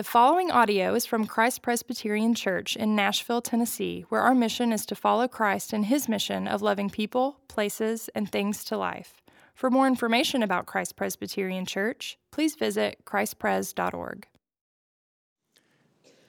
The 0.00 0.04
following 0.04 0.50
audio 0.50 0.94
is 0.94 1.04
from 1.04 1.26
Christ 1.26 1.60
Presbyterian 1.60 2.34
Church 2.34 2.74
in 2.74 2.96
Nashville, 2.96 3.42
Tennessee, 3.42 4.06
where 4.08 4.22
our 4.22 4.34
mission 4.34 4.72
is 4.72 4.86
to 4.86 4.94
follow 4.94 5.28
Christ 5.28 5.74
in 5.74 5.82
his 5.82 6.08
mission 6.08 6.48
of 6.48 6.62
loving 6.62 6.88
people, 6.88 7.38
places, 7.48 8.08
and 8.14 8.26
things 8.32 8.64
to 8.64 8.78
life. 8.78 9.20
For 9.52 9.68
more 9.68 9.86
information 9.86 10.42
about 10.42 10.64
Christ 10.64 10.96
Presbyterian 10.96 11.66
Church, 11.66 12.16
please 12.30 12.54
visit 12.54 13.04
christpres.org. 13.04 14.26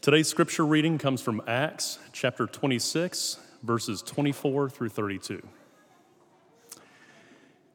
Today's 0.01 0.27
scripture 0.27 0.65
reading 0.65 0.97
comes 0.97 1.21
from 1.21 1.41
Acts 1.47 1.97
chapter 2.11 2.47
26, 2.47 3.39
verses 3.63 4.01
24 4.01 4.69
through 4.69 4.89
32. 4.89 5.41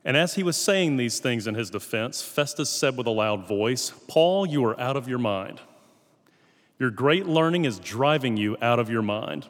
And 0.04 0.14
as 0.14 0.34
he 0.34 0.42
was 0.42 0.58
saying 0.58 0.98
these 0.98 1.20
things 1.20 1.46
in 1.46 1.54
his 1.54 1.70
defense, 1.70 2.20
Festus 2.20 2.68
said 2.68 2.98
with 2.98 3.06
a 3.06 3.10
loud 3.10 3.48
voice, 3.48 3.94
Paul, 4.08 4.44
you 4.44 4.62
are 4.66 4.78
out 4.78 4.98
of 4.98 5.08
your 5.08 5.18
mind. 5.18 5.62
Your 6.78 6.90
great 6.90 7.26
learning 7.26 7.64
is 7.64 7.78
driving 7.78 8.36
you 8.36 8.56
out 8.60 8.78
of 8.78 8.90
your 8.90 9.02
mind. 9.02 9.48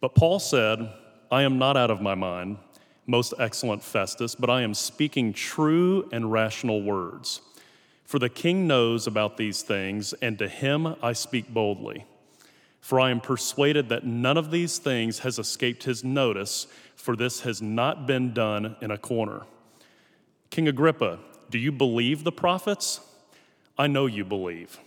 But 0.00 0.14
Paul 0.14 0.38
said, 0.38 0.92
I 1.30 1.42
am 1.42 1.58
not 1.58 1.76
out 1.76 1.90
of 1.90 2.00
my 2.00 2.14
mind, 2.14 2.58
most 3.06 3.34
excellent 3.38 3.82
Festus, 3.82 4.34
but 4.34 4.50
I 4.50 4.62
am 4.62 4.74
speaking 4.74 5.32
true 5.32 6.08
and 6.12 6.30
rational 6.30 6.82
words. 6.82 7.40
For 8.04 8.18
the 8.18 8.28
king 8.28 8.66
knows 8.66 9.06
about 9.06 9.36
these 9.36 9.62
things, 9.62 10.12
and 10.14 10.38
to 10.38 10.48
him 10.48 10.94
I 11.02 11.12
speak 11.12 11.48
boldly. 11.48 12.04
For 12.80 13.00
I 13.00 13.10
am 13.10 13.20
persuaded 13.20 13.88
that 13.88 14.04
none 14.04 14.36
of 14.36 14.50
these 14.50 14.78
things 14.78 15.20
has 15.20 15.38
escaped 15.38 15.84
his 15.84 16.04
notice, 16.04 16.66
for 16.94 17.16
this 17.16 17.40
has 17.40 17.62
not 17.62 18.06
been 18.06 18.34
done 18.34 18.76
in 18.80 18.90
a 18.90 18.98
corner. 18.98 19.42
King 20.50 20.68
Agrippa, 20.68 21.18
do 21.48 21.58
you 21.58 21.72
believe 21.72 22.22
the 22.22 22.32
prophets? 22.32 23.00
I 23.78 23.86
know 23.86 24.06
you 24.06 24.24
believe. 24.24 24.78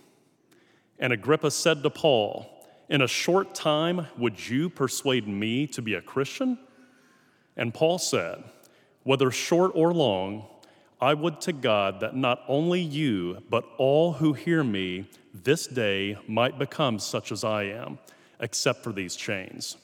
And 0.98 1.12
Agrippa 1.12 1.50
said 1.50 1.82
to 1.82 1.90
Paul, 1.90 2.50
In 2.88 3.02
a 3.02 3.08
short 3.08 3.54
time, 3.54 4.06
would 4.16 4.48
you 4.48 4.68
persuade 4.70 5.28
me 5.28 5.66
to 5.68 5.82
be 5.82 5.94
a 5.94 6.02
Christian? 6.02 6.58
And 7.56 7.74
Paul 7.74 7.98
said, 7.98 8.44
Whether 9.02 9.30
short 9.30 9.72
or 9.74 9.92
long, 9.92 10.46
I 11.00 11.12
would 11.12 11.40
to 11.42 11.52
God 11.52 12.00
that 12.00 12.16
not 12.16 12.42
only 12.48 12.80
you, 12.80 13.42
but 13.50 13.64
all 13.76 14.14
who 14.14 14.32
hear 14.32 14.64
me 14.64 15.08
this 15.34 15.66
day 15.66 16.16
might 16.26 16.58
become 16.58 16.98
such 16.98 17.30
as 17.30 17.44
I 17.44 17.64
am, 17.64 17.98
except 18.40 18.82
for 18.82 18.92
these 18.92 19.14
chains. 19.14 19.76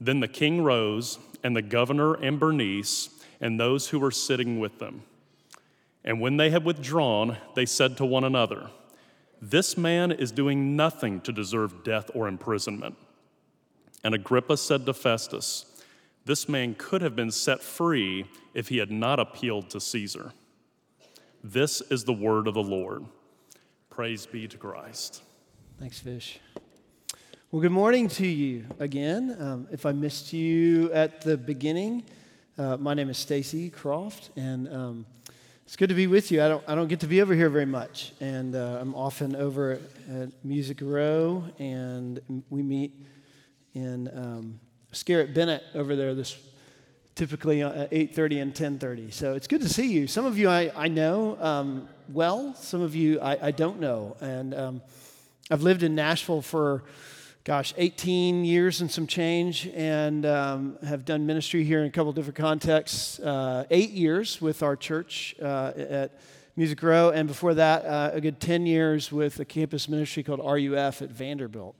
Then 0.00 0.20
the 0.20 0.28
king 0.28 0.62
rose, 0.62 1.18
and 1.42 1.56
the 1.56 1.62
governor 1.62 2.14
and 2.14 2.38
Bernice, 2.38 3.08
and 3.40 3.58
those 3.58 3.88
who 3.88 3.98
were 3.98 4.10
sitting 4.10 4.60
with 4.60 4.78
them. 4.78 5.02
And 6.04 6.20
when 6.20 6.36
they 6.36 6.50
had 6.50 6.64
withdrawn, 6.64 7.38
they 7.54 7.66
said 7.66 7.96
to 7.96 8.04
one 8.04 8.24
another, 8.24 8.70
this 9.40 9.76
man 9.76 10.12
is 10.12 10.32
doing 10.32 10.76
nothing 10.76 11.20
to 11.22 11.32
deserve 11.32 11.84
death 11.84 12.10
or 12.14 12.28
imprisonment. 12.28 12.96
And 14.02 14.14
Agrippa 14.14 14.56
said 14.56 14.86
to 14.86 14.94
Festus, 14.94 15.66
This 16.24 16.48
man 16.48 16.74
could 16.78 17.02
have 17.02 17.16
been 17.16 17.30
set 17.30 17.62
free 17.62 18.26
if 18.54 18.68
he 18.68 18.78
had 18.78 18.90
not 18.90 19.20
appealed 19.20 19.70
to 19.70 19.80
Caesar. 19.80 20.32
This 21.42 21.80
is 21.80 22.04
the 22.04 22.12
word 22.12 22.48
of 22.48 22.54
the 22.54 22.62
Lord. 22.62 23.04
Praise 23.90 24.26
be 24.26 24.48
to 24.48 24.56
Christ. 24.56 25.22
Thanks, 25.78 25.98
Fish. 25.98 26.40
Well, 27.50 27.62
good 27.62 27.72
morning 27.72 28.08
to 28.08 28.26
you 28.26 28.64
again. 28.78 29.36
Um, 29.38 29.68
if 29.70 29.86
I 29.86 29.92
missed 29.92 30.32
you 30.32 30.92
at 30.92 31.20
the 31.20 31.36
beginning, 31.36 32.04
uh, 32.58 32.76
my 32.76 32.94
name 32.94 33.10
is 33.10 33.18
Stacey 33.18 33.70
Croft, 33.70 34.30
and 34.36 34.68
um, 34.72 35.06
it's 35.66 35.74
good 35.74 35.88
to 35.88 35.96
be 35.96 36.06
with 36.06 36.30
you. 36.30 36.44
I 36.44 36.48
don't, 36.48 36.64
I 36.68 36.76
don't 36.76 36.86
get 36.86 37.00
to 37.00 37.08
be 37.08 37.20
over 37.20 37.34
here 37.34 37.50
very 37.50 37.66
much, 37.66 38.12
and 38.20 38.54
uh, 38.54 38.78
I'm 38.80 38.94
often 38.94 39.34
over 39.34 39.80
at 40.08 40.44
Music 40.44 40.78
Row, 40.80 41.42
and 41.58 42.20
we 42.50 42.62
meet 42.62 42.94
in 43.74 44.08
um, 44.16 44.60
Scarritt 44.92 45.34
Bennett 45.34 45.64
over 45.74 45.96
there 45.96 46.14
this 46.14 46.38
typically 47.16 47.62
at 47.62 47.90
8.30 47.90 48.42
and 48.42 48.54
10.30 48.54 49.12
so 49.12 49.34
it's 49.34 49.46
good 49.46 49.62
to 49.62 49.68
see 49.68 49.90
you. 49.90 50.06
Some 50.06 50.24
of 50.24 50.38
you 50.38 50.48
i, 50.48 50.70
I 50.76 50.88
know 50.88 51.36
um, 51.40 51.88
well 52.10 52.54
some 52.54 52.82
of 52.82 52.94
you 52.94 53.20
i, 53.20 53.46
I 53.48 53.50
don't 53.50 53.80
know. 53.80 54.16
And 54.20 54.54
um, 54.54 54.82
i've 55.50 55.62
lived 55.62 55.82
in 55.82 55.94
nashville 55.94 56.42
for 56.42 56.84
gosh, 57.46 57.72
18 57.76 58.44
years 58.44 58.80
and 58.80 58.90
some 58.90 59.06
change, 59.06 59.68
and 59.72 60.26
um, 60.26 60.76
have 60.84 61.04
done 61.04 61.24
ministry 61.26 61.62
here 61.62 61.78
in 61.78 61.86
a 61.86 61.90
couple 61.90 62.12
different 62.12 62.34
contexts. 62.34 63.20
Uh, 63.20 63.64
eight 63.70 63.90
years 63.90 64.40
with 64.40 64.64
our 64.64 64.74
church 64.74 65.36
uh, 65.40 65.70
at 65.76 66.20
Music 66.56 66.82
Row, 66.82 67.10
and 67.10 67.28
before 67.28 67.54
that, 67.54 67.84
uh, 67.84 68.10
a 68.12 68.20
good 68.20 68.40
10 68.40 68.66
years 68.66 69.12
with 69.12 69.38
a 69.38 69.44
campus 69.44 69.88
ministry 69.88 70.24
called 70.24 70.40
RUF 70.40 71.02
at 71.02 71.10
Vanderbilt. 71.10 71.76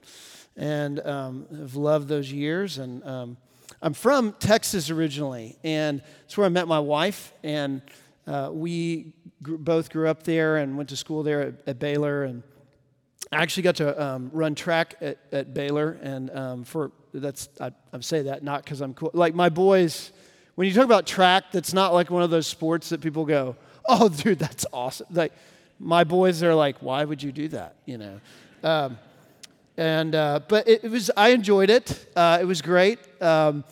And 0.55 1.05
um, 1.05 1.47
have 1.51 1.75
loved 1.75 2.07
those 2.07 2.31
years. 2.31 2.77
And 2.77 3.03
um, 3.03 3.35
I'm 3.81 3.93
from 3.93 4.35
Texas 4.39 4.89
originally, 4.89 5.57
and 5.65 6.01
it's 6.23 6.37
where 6.37 6.45
I 6.45 6.49
met 6.49 6.69
my 6.69 6.79
wife. 6.79 7.33
And 7.43 7.81
uh, 8.25 8.51
we 8.53 9.11
both 9.41 9.89
grew 9.89 10.07
up 10.07 10.23
there 10.23 10.55
and 10.55 10.77
went 10.77 10.87
to 10.89 10.95
school 10.95 11.23
there 11.23 11.41
at, 11.41 11.55
at 11.67 11.77
Baylor. 11.77 12.23
And 12.23 12.41
I 13.31 13.41
actually 13.41 13.63
got 13.63 13.75
to 13.77 14.01
um, 14.01 14.29
run 14.33 14.55
track 14.55 14.95
at, 15.01 15.17
at 15.31 15.53
Baylor, 15.53 15.97
and 16.01 16.29
um, 16.31 16.63
for 16.63 16.91
that's 17.13 17.49
I, 17.59 17.71
I 17.91 17.99
say 17.99 18.23
that 18.23 18.43
not 18.43 18.63
because 18.63 18.81
I'm 18.81 18.93
cool. 18.93 19.11
Like 19.13 19.35
my 19.35 19.49
boys, 19.49 20.11
when 20.55 20.67
you 20.67 20.73
talk 20.73 20.85
about 20.85 21.05
track, 21.05 21.45
that's 21.51 21.73
not 21.73 21.93
like 21.93 22.09
one 22.09 22.23
of 22.23 22.29
those 22.29 22.47
sports 22.47 22.89
that 22.89 23.01
people 23.01 23.25
go, 23.25 23.55
"Oh, 23.87 24.09
dude, 24.23 24.39
that's 24.39 24.65
awesome." 24.71 25.07
Like 25.11 25.33
my 25.79 26.03
boys 26.03 26.41
are 26.41 26.55
like, 26.55 26.77
"Why 26.81 27.03
would 27.03 27.21
you 27.21 27.31
do 27.31 27.47
that?" 27.49 27.75
You 27.85 27.97
know. 27.97 28.19
Um, 28.63 28.97
and 29.75 30.15
uh, 30.15 30.39
but 30.47 30.67
it, 30.67 30.85
it, 30.85 30.91
was 30.91 31.11
I 31.15 31.29
enjoyed 31.29 31.69
it. 31.69 32.07
Uh, 32.15 32.39
it 32.41 32.45
was 32.45 32.61
great. 32.61 32.99
Um, 33.21 33.63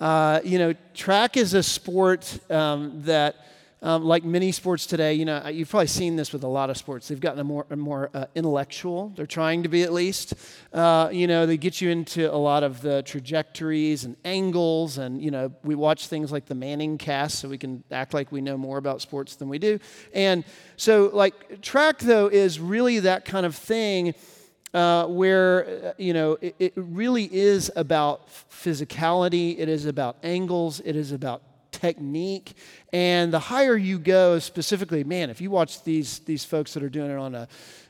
uh, 0.00 0.40
you 0.42 0.58
know, 0.58 0.74
track 0.94 1.36
is 1.36 1.54
a 1.54 1.62
sport 1.62 2.40
um, 2.50 3.02
that 3.02 3.36
um, 3.82 4.04
like 4.04 4.22
many 4.22 4.52
sports 4.52 4.86
today, 4.86 5.14
you 5.14 5.24
know, 5.24 5.48
you've 5.48 5.68
probably 5.68 5.88
seen 5.88 6.14
this 6.14 6.32
with 6.32 6.44
a 6.44 6.48
lot 6.48 6.70
of 6.70 6.76
sports. 6.76 7.08
They've 7.08 7.18
gotten 7.18 7.40
a 7.40 7.44
more, 7.44 7.66
a 7.68 7.74
more 7.74 8.10
uh, 8.14 8.26
intellectual. 8.36 9.12
They're 9.16 9.26
trying 9.26 9.64
to 9.64 9.68
be 9.68 9.82
at 9.82 9.92
least. 9.92 10.34
Uh, 10.72 11.08
you 11.10 11.26
know, 11.26 11.46
they 11.46 11.56
get 11.56 11.80
you 11.80 11.90
into 11.90 12.32
a 12.32 12.36
lot 12.36 12.62
of 12.62 12.80
the 12.80 13.02
trajectories 13.02 14.04
and 14.04 14.16
angles, 14.24 14.98
and 14.98 15.20
you 15.20 15.32
know, 15.32 15.52
we 15.64 15.74
watch 15.74 16.06
things 16.06 16.30
like 16.30 16.46
the 16.46 16.54
Manning 16.54 16.96
cast, 16.96 17.40
so 17.40 17.48
we 17.48 17.58
can 17.58 17.82
act 17.90 18.14
like 18.14 18.30
we 18.30 18.40
know 18.40 18.56
more 18.56 18.78
about 18.78 19.00
sports 19.00 19.34
than 19.34 19.48
we 19.48 19.58
do. 19.58 19.80
And 20.14 20.44
so, 20.76 21.10
like 21.12 21.60
track 21.60 21.98
though 21.98 22.28
is 22.28 22.60
really 22.60 23.00
that 23.00 23.24
kind 23.24 23.44
of 23.44 23.56
thing. 23.56 24.14
Uh, 24.74 25.06
where 25.06 25.66
uh, 25.66 25.92
you 25.98 26.14
know 26.14 26.38
it, 26.40 26.54
it 26.58 26.72
really 26.76 27.24
is 27.24 27.70
about 27.76 28.26
physicality 28.50 29.58
it 29.58 29.68
is 29.68 29.84
about 29.84 30.16
angles 30.22 30.80
it 30.86 30.96
is 30.96 31.12
about 31.12 31.42
technique. 31.82 32.54
And 32.92 33.32
the 33.32 33.38
higher 33.38 33.76
you 33.76 33.98
go, 33.98 34.38
specifically, 34.38 35.02
man, 35.04 35.30
if 35.30 35.40
you 35.40 35.50
watch 35.50 35.82
these, 35.82 36.20
these 36.20 36.44
folks 36.44 36.74
that 36.74 36.82
are 36.82 36.88
doing 36.88 37.10
it 37.10 37.18
on 37.18 37.34
a 37.34 37.48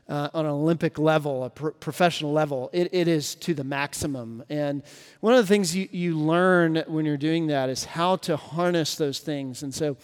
uh, 0.09 0.29
on 0.35 0.45
an 0.45 0.51
Olympic 0.51 0.99
level, 0.99 1.45
a 1.45 1.51
professional 1.51 2.33
level, 2.33 2.69
it, 2.73 2.89
it 2.93 3.09
is 3.09 3.35
to 3.37 3.55
the 3.55 3.65
maximum. 3.65 4.43
And 4.51 4.83
one 5.21 5.33
of 5.33 5.41
the 5.41 5.47
things 5.47 5.75
you, 5.75 5.89
you 5.91 6.19
learn 6.19 6.83
when 6.87 7.07
you're 7.07 7.17
doing 7.17 7.47
that 7.47 7.71
is 7.71 7.85
how 7.85 8.17
to 8.17 8.37
harness 8.37 8.97
those 8.97 9.21
things. 9.21 9.63
And 9.63 9.73
so, 9.73 9.97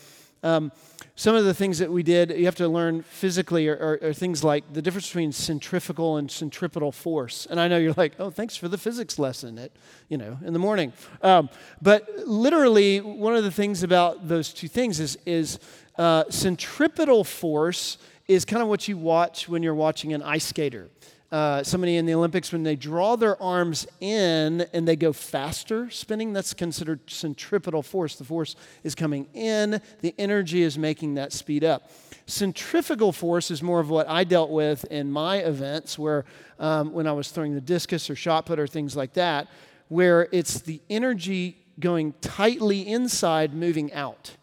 um, 0.42 0.72
some 1.16 1.34
of 1.34 1.44
the 1.44 1.54
things 1.54 1.78
that 1.80 1.90
we 1.90 2.04
did, 2.04 2.30
you 2.30 2.44
have 2.44 2.54
to 2.56 2.68
learn 2.68 3.02
physically, 3.02 3.66
are, 3.68 3.74
are, 3.74 4.08
are, 4.08 4.12
things 4.12 4.44
like 4.44 4.72
the 4.72 4.80
difference 4.80 5.08
between 5.08 5.32
centrifugal 5.32 6.16
and 6.16 6.30
centripetal 6.30 6.92
force. 6.92 7.46
And 7.50 7.58
I 7.58 7.66
know 7.66 7.76
you're 7.76 7.94
like, 7.96 8.12
oh, 8.20 8.30
thanks 8.30 8.56
for 8.56 8.68
the 8.68 8.78
physics 8.78 9.18
lesson 9.18 9.58
at, 9.58 9.72
you 10.08 10.16
know, 10.16 10.38
in 10.44 10.52
the 10.52 10.60
morning. 10.60 10.92
Um, 11.22 11.50
but 11.82 12.08
literally, 12.24 13.00
one 13.00 13.34
of 13.34 13.42
the 13.42 13.50
things 13.50 13.82
about 13.82 14.28
those 14.28 14.52
two 14.52 14.68
things 14.68 15.00
is, 15.00 15.18
is 15.26 15.58
uh, 15.96 16.24
centripetal 16.30 17.24
force 17.24 17.98
is 18.28 18.44
kind 18.44 18.62
of 18.62 18.68
what 18.68 18.86
you 18.86 18.96
watch 18.96 19.48
when 19.48 19.62
you're 19.62 19.74
watching 19.74 20.12
an 20.12 20.22
ice 20.22 20.44
skater 20.44 20.88
uh, 21.30 21.62
somebody 21.62 21.96
in 21.96 22.06
the 22.06 22.14
Olympics, 22.14 22.52
when 22.52 22.62
they 22.62 22.76
draw 22.76 23.14
their 23.14 23.40
arms 23.42 23.86
in 24.00 24.62
and 24.72 24.88
they 24.88 24.96
go 24.96 25.12
faster 25.12 25.90
spinning, 25.90 26.32
that's 26.32 26.54
considered 26.54 27.00
centripetal 27.06 27.82
force. 27.82 28.16
The 28.16 28.24
force 28.24 28.56
is 28.82 28.94
coming 28.94 29.28
in, 29.34 29.82
the 30.00 30.14
energy 30.18 30.62
is 30.62 30.78
making 30.78 31.14
that 31.14 31.32
speed 31.32 31.64
up. 31.64 31.90
Centrifugal 32.26 33.12
force 33.12 33.50
is 33.50 33.62
more 33.62 33.80
of 33.80 33.90
what 33.90 34.08
I 34.08 34.24
dealt 34.24 34.50
with 34.50 34.84
in 34.86 35.10
my 35.10 35.36
events, 35.36 35.98
where 35.98 36.24
um, 36.58 36.92
when 36.92 37.06
I 37.06 37.12
was 37.12 37.30
throwing 37.30 37.54
the 37.54 37.60
discus 37.60 38.08
or 38.08 38.16
shot 38.16 38.46
put 38.46 38.58
or 38.58 38.66
things 38.66 38.96
like 38.96 39.12
that, 39.14 39.48
where 39.88 40.28
it's 40.32 40.60
the 40.60 40.80
energy 40.88 41.58
going 41.78 42.14
tightly 42.20 42.88
inside, 42.88 43.52
moving 43.54 43.92
out. 43.92 44.37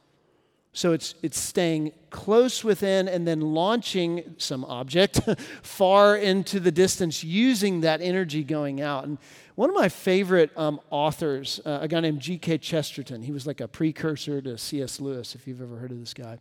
So 0.75 0.92
it's, 0.92 1.16
it's 1.24 1.39
staying 1.39 1.94
close 2.10 2.62
within 2.62 3.07
and 3.07 3.25
then 3.25 3.39
launching 3.39 4.36
some 4.38 4.66
object 4.66 5.22
far 5.63 6.18
into 6.18 6.60
the 6.60 6.69
distance 6.72 7.24
using 7.24 7.80
that 7.81 8.01
energy 8.01 8.44
going 8.44 8.81
out. 8.81 9.06
And 9.06 9.18
one 9.56 9.69
of 9.69 9.75
my 9.75 9.88
favorite 9.88 10.51
um, 10.57 10.81
authors, 10.89 11.62
uh, 11.66 11.80
a 11.81 11.88
guy 11.88 12.01
named 12.01 12.19
G.K. 12.19 12.57
Chesterton, 12.57 13.22
he 13.22 13.31
was 13.31 13.48
like 13.48 13.62
a 13.62 13.69
precursor 13.69 14.42
to 14.42 14.57
C.S. 14.57 15.00
Lewis, 15.00 15.33
if 15.33 15.48
you've 15.48 15.62
ever 15.62 15.77
heard 15.77 15.92
of 15.92 16.00
this 16.01 16.13
guy. 16.13 16.39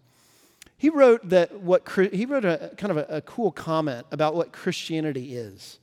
he 0.76 0.90
wrote 0.90 1.28
that 1.28 1.60
what 1.60 1.88
he 2.12 2.26
wrote 2.26 2.44
a 2.44 2.72
kind 2.76 2.90
of 2.90 2.96
a, 2.96 3.06
a 3.08 3.20
cool 3.20 3.52
comment 3.52 4.04
about 4.10 4.34
what 4.34 4.50
Christianity 4.50 5.36
is. 5.36 5.78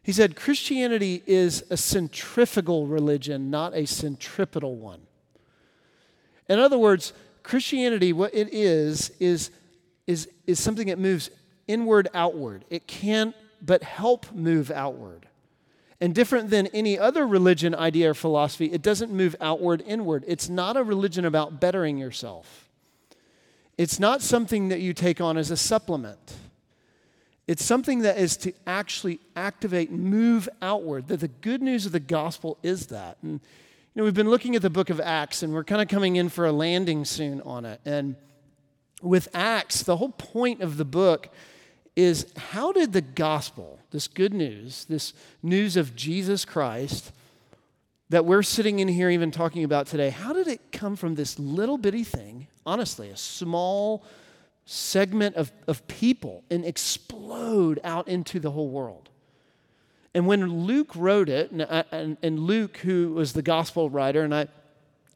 He 0.00 0.12
said 0.12 0.36
Christianity 0.36 1.24
is 1.26 1.64
a 1.70 1.76
centrifugal 1.76 2.86
religion, 2.86 3.50
not 3.50 3.74
a 3.74 3.84
centripetal 3.84 4.76
one. 4.76 5.00
In 6.48 6.58
other 6.58 6.78
words, 6.78 7.12
Christianity, 7.44 8.12
what 8.12 8.34
it 8.34 8.52
is, 8.52 9.12
is, 9.20 9.50
is, 10.08 10.28
is 10.46 10.58
something 10.58 10.88
that 10.88 10.98
moves 10.98 11.30
inward, 11.68 12.08
outward. 12.12 12.64
It 12.70 12.88
can't 12.88 13.36
but 13.62 13.84
help 13.84 14.32
move 14.32 14.70
outward. 14.70 15.28
And 16.00 16.14
different 16.14 16.50
than 16.50 16.66
any 16.68 16.98
other 16.98 17.26
religion, 17.26 17.74
idea, 17.74 18.10
or 18.10 18.14
philosophy, 18.14 18.66
it 18.66 18.82
doesn't 18.82 19.12
move 19.12 19.36
outward, 19.40 19.82
inward. 19.86 20.24
It's 20.26 20.48
not 20.48 20.76
a 20.76 20.82
religion 20.82 21.24
about 21.24 21.60
bettering 21.60 21.98
yourself. 21.98 22.68
It's 23.78 24.00
not 24.00 24.22
something 24.22 24.68
that 24.68 24.80
you 24.80 24.92
take 24.92 25.20
on 25.20 25.36
as 25.36 25.50
a 25.50 25.56
supplement. 25.56 26.34
It's 27.46 27.64
something 27.64 28.00
that 28.00 28.18
is 28.18 28.36
to 28.38 28.52
actually 28.66 29.20
activate, 29.36 29.92
move 29.92 30.48
outward. 30.62 31.08
That 31.08 31.20
the 31.20 31.28
good 31.28 31.60
news 31.60 31.84
of 31.84 31.92
the 31.92 32.00
gospel 32.00 32.58
is 32.62 32.86
that. 32.86 33.18
And 33.22 33.40
you 33.94 34.00
know, 34.00 34.04
we've 34.06 34.14
been 34.14 34.30
looking 34.30 34.56
at 34.56 34.62
the 34.62 34.70
book 34.70 34.90
of 34.90 35.00
Acts, 35.00 35.44
and 35.44 35.54
we're 35.54 35.62
kind 35.62 35.80
of 35.80 35.86
coming 35.86 36.16
in 36.16 36.28
for 36.28 36.46
a 36.46 36.52
landing 36.52 37.04
soon 37.04 37.40
on 37.42 37.64
it. 37.64 37.80
And 37.84 38.16
with 39.00 39.28
Acts, 39.32 39.84
the 39.84 39.96
whole 39.96 40.08
point 40.08 40.62
of 40.62 40.78
the 40.78 40.84
book 40.84 41.28
is 41.94 42.26
how 42.36 42.72
did 42.72 42.92
the 42.92 43.00
gospel, 43.00 43.78
this 43.92 44.08
good 44.08 44.34
news, 44.34 44.84
this 44.86 45.12
news 45.44 45.76
of 45.76 45.94
Jesus 45.94 46.44
Christ 46.44 47.12
that 48.08 48.24
we're 48.24 48.42
sitting 48.42 48.80
in 48.80 48.88
here 48.88 49.10
even 49.10 49.30
talking 49.30 49.62
about 49.62 49.86
today, 49.86 50.10
how 50.10 50.32
did 50.32 50.48
it 50.48 50.72
come 50.72 50.96
from 50.96 51.14
this 51.14 51.38
little 51.38 51.78
bitty 51.78 52.02
thing, 52.02 52.48
honestly, 52.66 53.10
a 53.10 53.16
small 53.16 54.04
segment 54.66 55.36
of, 55.36 55.52
of 55.68 55.86
people, 55.86 56.42
and 56.50 56.64
explode 56.64 57.78
out 57.84 58.08
into 58.08 58.40
the 58.40 58.50
whole 58.50 58.70
world? 58.70 59.08
And 60.14 60.26
when 60.26 60.64
Luke 60.64 60.94
wrote 60.94 61.28
it, 61.28 61.50
and, 61.50 61.62
and, 61.90 62.16
and 62.22 62.38
Luke, 62.38 62.78
who 62.78 63.12
was 63.12 63.32
the 63.32 63.42
gospel 63.42 63.90
writer, 63.90 64.22
and 64.22 64.34
I, 64.34 64.46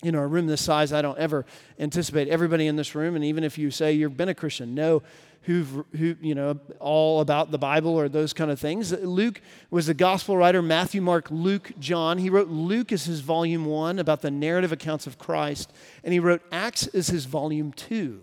you 0.02 0.12
know, 0.12 0.20
a 0.20 0.26
room 0.26 0.46
this 0.46 0.60
size, 0.60 0.92
I 0.92 1.02
don't 1.02 1.18
ever 1.18 1.46
anticipate 1.78 2.28
everybody 2.28 2.66
in 2.66 2.76
this 2.76 2.94
room, 2.94 3.14
and 3.14 3.24
even 3.24 3.44
if 3.44 3.58
you 3.58 3.70
say 3.70 3.92
you've 3.92 4.16
been 4.16 4.28
a 4.28 4.34
Christian, 4.34 4.74
know 4.74 5.02
who've, 5.42 5.84
who, 5.96 6.16
you 6.20 6.34
know, 6.34 6.58
all 6.78 7.20
about 7.20 7.50
the 7.50 7.58
Bible 7.58 7.92
or 7.92 8.08
those 8.08 8.32
kind 8.32 8.50
of 8.50 8.60
things. 8.60 8.92
Luke 8.92 9.40
was 9.70 9.86
the 9.86 9.94
gospel 9.94 10.36
writer, 10.36 10.60
Matthew, 10.60 11.00
Mark, 11.00 11.30
Luke, 11.30 11.72
John. 11.78 12.18
He 12.18 12.28
wrote 12.28 12.48
Luke 12.48 12.92
as 12.92 13.04
his 13.04 13.20
volume 13.20 13.64
one 13.64 13.98
about 13.98 14.20
the 14.20 14.30
narrative 14.30 14.72
accounts 14.72 15.06
of 15.06 15.16
Christ, 15.16 15.72
and 16.04 16.12
he 16.12 16.20
wrote 16.20 16.42
Acts 16.52 16.86
as 16.88 17.08
his 17.08 17.24
volume 17.24 17.72
two. 17.72 18.20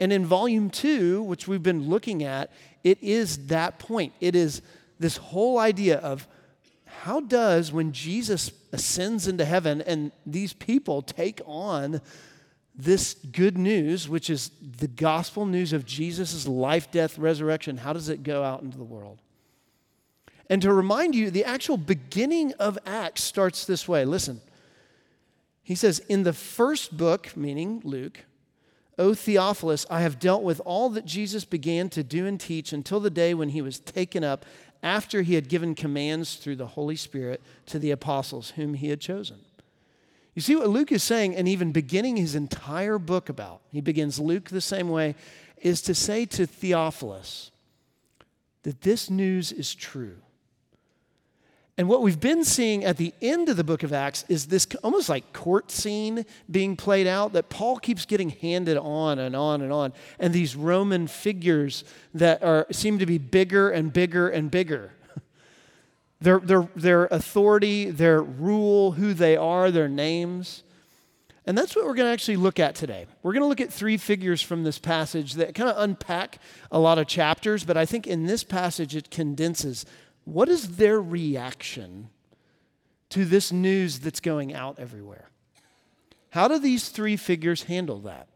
And 0.00 0.12
in 0.12 0.26
volume 0.26 0.70
two, 0.70 1.22
which 1.22 1.48
we've 1.48 1.62
been 1.62 1.88
looking 1.88 2.22
at, 2.22 2.52
it 2.82 2.98
is 3.02 3.46
that 3.46 3.78
point. 3.78 4.12
It 4.20 4.36
is 4.36 4.60
this 4.98 5.16
whole 5.16 5.58
idea 5.58 5.98
of 5.98 6.26
how 6.84 7.20
does, 7.20 7.72
when 7.72 7.92
Jesus 7.92 8.52
ascends 8.72 9.28
into 9.28 9.44
heaven 9.44 9.82
and 9.82 10.12
these 10.24 10.52
people 10.52 11.02
take 11.02 11.40
on 11.44 12.00
this 12.74 13.14
good 13.14 13.56
news, 13.56 14.08
which 14.08 14.30
is 14.30 14.50
the 14.60 14.88
gospel 14.88 15.46
news 15.46 15.72
of 15.72 15.84
Jesus' 15.84 16.48
life, 16.48 16.90
death, 16.90 17.18
resurrection, 17.18 17.76
how 17.76 17.92
does 17.92 18.08
it 18.08 18.22
go 18.22 18.42
out 18.42 18.62
into 18.62 18.78
the 18.78 18.84
world? 18.84 19.20
And 20.50 20.60
to 20.62 20.72
remind 20.72 21.14
you, 21.14 21.30
the 21.30 21.44
actual 21.44 21.76
beginning 21.76 22.52
of 22.54 22.78
Acts 22.84 23.22
starts 23.22 23.64
this 23.64 23.88
way. 23.88 24.04
Listen. 24.04 24.40
He 25.64 25.74
says, 25.74 25.98
In 26.00 26.22
the 26.22 26.34
first 26.34 26.96
book, 26.96 27.34
meaning 27.36 27.80
Luke, 27.82 28.20
O 28.98 29.14
Theophilus, 29.14 29.86
I 29.90 30.02
have 30.02 30.20
dealt 30.20 30.42
with 30.42 30.60
all 30.64 30.90
that 30.90 31.06
Jesus 31.06 31.44
began 31.44 31.88
to 31.90 32.04
do 32.04 32.26
and 32.26 32.38
teach 32.38 32.72
until 32.72 33.00
the 33.00 33.10
day 33.10 33.34
when 33.34 33.48
he 33.48 33.62
was 33.62 33.80
taken 33.80 34.22
up 34.22 34.44
after 34.84 35.22
he 35.22 35.34
had 35.34 35.48
given 35.48 35.74
commands 35.74 36.36
through 36.36 36.56
the 36.56 36.66
Holy 36.66 36.94
Spirit 36.94 37.42
to 37.64 37.78
the 37.78 37.90
apostles 37.90 38.50
whom 38.50 38.74
he 38.74 38.90
had 38.90 39.00
chosen. 39.00 39.38
You 40.34 40.42
see 40.42 40.54
what 40.54 40.68
Luke 40.68 40.92
is 40.92 41.02
saying, 41.02 41.34
and 41.34 41.48
even 41.48 41.72
beginning 41.72 42.16
his 42.16 42.34
entire 42.34 42.98
book 42.98 43.30
about, 43.30 43.62
he 43.72 43.80
begins 43.80 44.18
Luke 44.18 44.50
the 44.50 44.60
same 44.60 44.90
way, 44.90 45.14
is 45.56 45.80
to 45.82 45.94
say 45.94 46.26
to 46.26 46.46
Theophilus 46.46 47.50
that 48.64 48.82
this 48.82 49.08
news 49.08 49.52
is 49.52 49.74
true. 49.74 50.16
And 51.76 51.88
what 51.88 52.02
we've 52.02 52.20
been 52.20 52.44
seeing 52.44 52.84
at 52.84 52.98
the 52.98 53.12
end 53.20 53.48
of 53.48 53.56
the 53.56 53.64
book 53.64 53.82
of 53.82 53.92
Acts 53.92 54.24
is 54.28 54.46
this 54.46 54.66
almost 54.84 55.08
like 55.08 55.32
court 55.32 55.72
scene 55.72 56.24
being 56.48 56.76
played 56.76 57.08
out 57.08 57.32
that 57.32 57.48
Paul 57.48 57.78
keeps 57.78 58.06
getting 58.06 58.30
handed 58.30 58.76
on 58.76 59.18
and 59.18 59.34
on 59.34 59.60
and 59.60 59.72
on. 59.72 59.92
And 60.20 60.32
these 60.32 60.54
Roman 60.54 61.08
figures 61.08 61.82
that 62.14 62.44
are, 62.44 62.68
seem 62.70 63.00
to 63.00 63.06
be 63.06 63.18
bigger 63.18 63.70
and 63.70 63.92
bigger 63.92 64.28
and 64.28 64.52
bigger 64.52 64.92
their, 66.20 66.38
their, 66.38 66.68
their 66.76 67.06
authority, 67.06 67.90
their 67.90 68.22
rule, 68.22 68.92
who 68.92 69.12
they 69.12 69.36
are, 69.36 69.72
their 69.72 69.88
names. 69.88 70.62
And 71.44 71.58
that's 71.58 71.74
what 71.74 71.84
we're 71.84 71.94
going 71.94 72.08
to 72.08 72.12
actually 72.12 72.36
look 72.36 72.60
at 72.60 72.76
today. 72.76 73.06
We're 73.24 73.32
going 73.32 73.42
to 73.42 73.48
look 73.48 73.60
at 73.60 73.72
three 73.72 73.96
figures 73.96 74.40
from 74.40 74.62
this 74.62 74.78
passage 74.78 75.34
that 75.34 75.56
kind 75.56 75.68
of 75.68 75.76
unpack 75.82 76.38
a 76.70 76.78
lot 76.78 76.98
of 76.98 77.08
chapters, 77.08 77.64
but 77.64 77.76
I 77.76 77.84
think 77.84 78.06
in 78.06 78.26
this 78.26 78.44
passage 78.44 78.94
it 78.94 79.10
condenses 79.10 79.84
what 80.24 80.48
is 80.48 80.76
their 80.76 81.00
reaction 81.00 82.08
to 83.10 83.24
this 83.24 83.52
news 83.52 84.00
that's 84.00 84.20
going 84.20 84.54
out 84.54 84.78
everywhere? 84.78 85.28
How 86.30 86.48
do 86.48 86.58
these 86.58 86.88
three 86.88 87.16
figures 87.16 87.64
handle 87.64 88.00
that? 88.00 88.28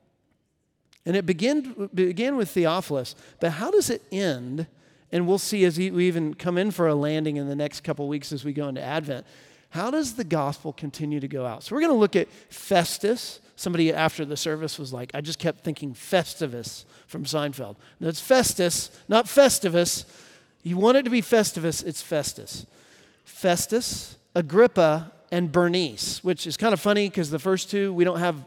And 1.04 1.16
it 1.16 1.26
began, 1.26 1.88
began 1.94 2.36
with 2.36 2.50
Theophilus, 2.50 3.14
but 3.40 3.52
how 3.52 3.70
does 3.70 3.90
it 3.90 4.02
end 4.12 4.66
and 5.10 5.26
we'll 5.26 5.38
see 5.38 5.64
as 5.64 5.78
we 5.78 6.06
even 6.06 6.34
come 6.34 6.58
in 6.58 6.70
for 6.70 6.86
a 6.86 6.94
landing 6.94 7.36
in 7.36 7.48
the 7.48 7.56
next 7.56 7.82
couple 7.82 8.06
weeks 8.08 8.32
as 8.32 8.44
we 8.44 8.52
go 8.52 8.68
into 8.68 8.82
Advent. 8.82 9.26
How 9.70 9.90
does 9.90 10.14
the 10.14 10.24
gospel 10.24 10.72
continue 10.72 11.20
to 11.20 11.28
go 11.28 11.46
out? 11.46 11.62
So 11.62 11.74
we're 11.74 11.82
going 11.82 11.92
to 11.92 11.98
look 11.98 12.16
at 12.16 12.28
Festus. 12.50 13.40
Somebody 13.56 13.92
after 13.92 14.24
the 14.24 14.36
service 14.36 14.78
was 14.78 14.92
like, 14.92 15.10
I 15.14 15.20
just 15.20 15.38
kept 15.38 15.64
thinking 15.64 15.94
Festivus 15.94 16.84
from 17.06 17.24
Seinfeld. 17.24 17.76
No, 18.00 18.08
it's 18.08 18.20
Festus, 18.20 18.90
not 19.08 19.26
Festivus. 19.26 20.04
You 20.62 20.76
want 20.76 20.96
it 20.96 21.04
to 21.04 21.10
be 21.10 21.22
Festivus, 21.22 21.84
it's 21.84 22.02
Festus. 22.02 22.66
Festus, 23.24 24.16
Agrippa, 24.34 25.12
and 25.30 25.52
Bernice, 25.52 26.22
which 26.24 26.46
is 26.46 26.56
kind 26.56 26.72
of 26.72 26.80
funny 26.80 27.08
because 27.08 27.30
the 27.30 27.38
first 27.38 27.70
two, 27.70 27.92
we 27.92 28.04
don't 28.04 28.18
have 28.18 28.44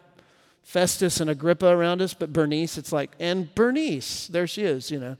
Festus 0.63 1.19
and 1.19 1.29
Agrippa 1.29 1.67
around 1.67 2.01
us, 2.01 2.13
but 2.13 2.33
Bernice, 2.33 2.77
it's 2.77 2.91
like, 2.91 3.11
and 3.19 3.53
Bernice, 3.55 4.27
there 4.27 4.47
she 4.47 4.63
is, 4.63 4.91
you 4.91 4.99
know. 4.99 5.17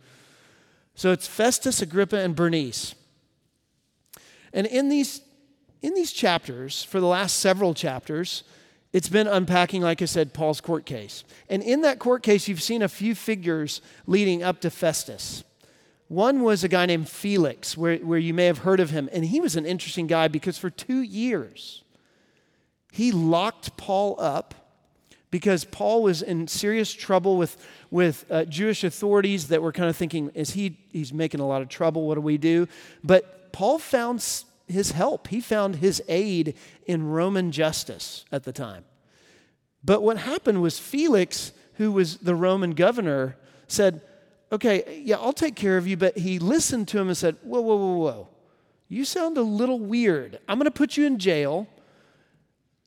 So 0.95 1.11
it's 1.11 1.27
Festus, 1.27 1.81
Agrippa, 1.81 2.17
and 2.17 2.35
Bernice. 2.35 2.95
And 4.53 4.67
in 4.67 4.89
these, 4.89 5.21
in 5.81 5.93
these 5.93 6.11
chapters, 6.11 6.83
for 6.83 6.99
the 6.99 7.07
last 7.07 7.37
several 7.37 7.73
chapters, 7.73 8.43
it's 8.93 9.09
been 9.09 9.27
unpacking, 9.27 9.81
like 9.81 10.01
I 10.01 10.05
said, 10.05 10.33
Paul's 10.33 10.59
court 10.59 10.85
case. 10.85 11.23
And 11.49 11.63
in 11.63 11.81
that 11.81 11.99
court 11.99 12.23
case, 12.23 12.47
you've 12.47 12.61
seen 12.61 12.81
a 12.81 12.89
few 12.89 13.15
figures 13.15 13.81
leading 14.05 14.43
up 14.43 14.59
to 14.61 14.69
Festus. 14.69 15.43
One 16.11 16.41
was 16.41 16.61
a 16.65 16.67
guy 16.67 16.87
named 16.87 17.07
Felix, 17.07 17.77
where, 17.77 17.95
where 17.99 18.19
you 18.19 18.33
may 18.33 18.47
have 18.47 18.57
heard 18.57 18.81
of 18.81 18.89
him. 18.89 19.07
And 19.13 19.23
he 19.23 19.39
was 19.39 19.55
an 19.55 19.65
interesting 19.65 20.07
guy 20.07 20.27
because 20.27 20.57
for 20.57 20.69
two 20.69 21.01
years, 21.01 21.85
he 22.91 23.13
locked 23.13 23.77
Paul 23.77 24.17
up 24.19 24.53
because 25.29 25.63
Paul 25.63 26.03
was 26.03 26.21
in 26.21 26.49
serious 26.49 26.91
trouble 26.91 27.37
with, 27.37 27.55
with 27.91 28.25
uh, 28.29 28.43
Jewish 28.43 28.83
authorities 28.83 29.47
that 29.47 29.61
were 29.61 29.71
kind 29.71 29.89
of 29.89 29.95
thinking, 29.95 30.31
is 30.33 30.49
he, 30.49 30.77
he's 30.91 31.13
making 31.13 31.39
a 31.39 31.47
lot 31.47 31.61
of 31.61 31.69
trouble, 31.69 32.05
what 32.05 32.15
do 32.15 32.21
we 32.21 32.37
do? 32.37 32.67
But 33.01 33.53
Paul 33.53 33.79
found 33.79 34.43
his 34.67 34.91
help. 34.91 35.29
He 35.29 35.39
found 35.39 35.77
his 35.77 36.03
aid 36.09 36.57
in 36.85 37.07
Roman 37.07 37.53
justice 37.53 38.25
at 38.33 38.43
the 38.43 38.51
time. 38.51 38.83
But 39.81 40.03
what 40.03 40.17
happened 40.17 40.61
was 40.61 40.77
Felix, 40.77 41.53
who 41.75 41.89
was 41.89 42.17
the 42.17 42.35
Roman 42.35 42.71
governor, 42.71 43.37
said, 43.69 44.01
okay, 44.51 45.01
yeah, 45.03 45.17
I'll 45.17 45.33
take 45.33 45.55
care 45.55 45.77
of 45.77 45.87
you. 45.87 45.97
But 45.97 46.17
he 46.17 46.39
listened 46.39 46.87
to 46.89 46.99
him 46.99 47.07
and 47.07 47.17
said, 47.17 47.37
whoa, 47.43 47.61
whoa, 47.61 47.75
whoa, 47.75 47.97
whoa. 47.97 48.27
You 48.89 49.05
sound 49.05 49.37
a 49.37 49.41
little 49.41 49.79
weird. 49.79 50.39
I'm 50.47 50.57
going 50.57 50.65
to 50.65 50.71
put 50.71 50.97
you 50.97 51.05
in 51.05 51.17
jail 51.17 51.67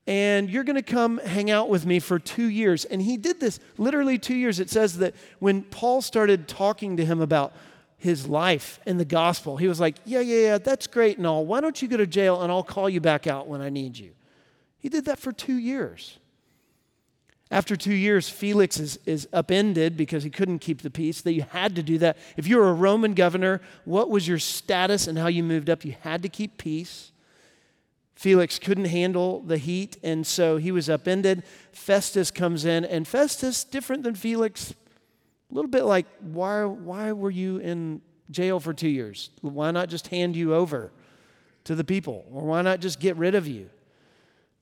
and 0.07 0.51
you're 0.51 0.65
going 0.65 0.77
to 0.77 0.83
come 0.83 1.19
hang 1.19 1.51
out 1.51 1.71
with 1.71 1.87
me 1.87 1.99
for 1.99 2.19
two 2.19 2.49
years. 2.49 2.85
And 2.85 3.01
he 3.01 3.17
did 3.17 3.41
this 3.41 3.59
literally 3.79 4.19
two 4.19 4.35
years. 4.35 4.61
It 4.61 4.69
says 4.69 4.99
that 4.99 5.15
when 5.39 5.63
Paul 5.63 6.03
started 6.03 6.47
talking 6.47 6.99
to 6.99 7.05
him 7.05 7.21
about 7.21 7.55
his 7.97 8.27
life 8.27 8.81
and 8.85 9.01
the 9.01 9.07
gospel, 9.07 9.57
he 9.57 9.67
was 9.67 9.81
like, 9.81 9.97
Yeah, 10.05 10.21
yeah, 10.21 10.41
yeah, 10.41 10.59
that's 10.59 10.87
great 10.87 11.17
and 11.17 11.27
all. 11.27 11.47
Why 11.47 11.63
don't 11.63 11.81
you 11.81 11.89
go 11.89 11.97
to 11.97 12.07
jail 12.07 12.43
and 12.43 12.53
I'll 12.53 12.63
call 12.63 12.91
you 12.91 13.01
back 13.01 13.27
out 13.27 13.49
when 13.49 13.63
I 13.63 13.71
need 13.71 13.97
you? 13.97 14.13
He 14.79 14.91
did 14.91 15.07
that 15.07 15.19
for 15.19 15.33
two 15.33 15.57
years. 15.57 16.19
After 17.55 17.77
two 17.77 17.95
years, 17.95 18.29
Felix 18.29 18.81
is, 18.81 18.99
is 19.07 19.29
upended 19.33 19.97
because 19.97 20.25
he 20.25 20.29
couldn't 20.29 20.59
keep 20.59 20.83
the 20.83 20.91
peace. 20.91 21.21
That 21.21 21.35
you 21.35 21.43
had 21.43 21.77
to 21.77 21.85
do 21.85 21.99
that. 21.99 22.17
If 22.37 22.49
you 22.49 22.57
were 22.57 22.69
a 22.69 22.75
Roman 22.75 23.15
governor, 23.15 23.61
what 23.85 24.11
was 24.11 24.27
your 24.27 24.41
status 24.41 25.07
and 25.07 25.17
how 25.17 25.29
you 25.29 25.45
moved 25.45 25.71
up? 25.71 25.85
You 25.85 25.95
had 26.01 26.21
to 26.25 26.29
keep 26.29 26.59
peace. 26.59 27.13
Felix 28.17 28.59
couldn't 28.59 28.87
handle 28.87 29.39
the 29.39 29.57
heat, 29.57 29.99
and 30.03 30.27
so 30.27 30.57
he 30.57 30.73
was 30.73 30.91
upended. 30.91 31.45
Festus 31.71 32.33
comes 32.33 32.65
in, 32.65 32.85
and 32.85 33.07
Festus, 33.07 33.63
different 33.63 34.03
than 34.03 34.17
Felix, 34.17 34.75
A 35.49 35.55
little 35.55 35.71
bit 35.71 35.85
like, 35.85 36.07
why, 36.19 36.65
why 36.65 37.13
were 37.13 37.31
you 37.31 37.59
in 37.59 38.03
jail 38.33 38.59
for 38.59 38.75
two 38.75 38.89
years? 38.89 39.31
Why 39.43 39.71
not 39.71 39.89
just 39.89 40.09
hand 40.09 40.35
you 40.35 40.57
over 40.57 40.91
to 41.63 41.77
the 41.77 41.85
people? 41.85 42.25
Or 42.33 42.47
why 42.47 42.63
not 42.63 42.81
just 42.81 42.99
get 42.99 43.17
rid 43.17 43.37
of 43.37 43.47
you? 43.47 43.71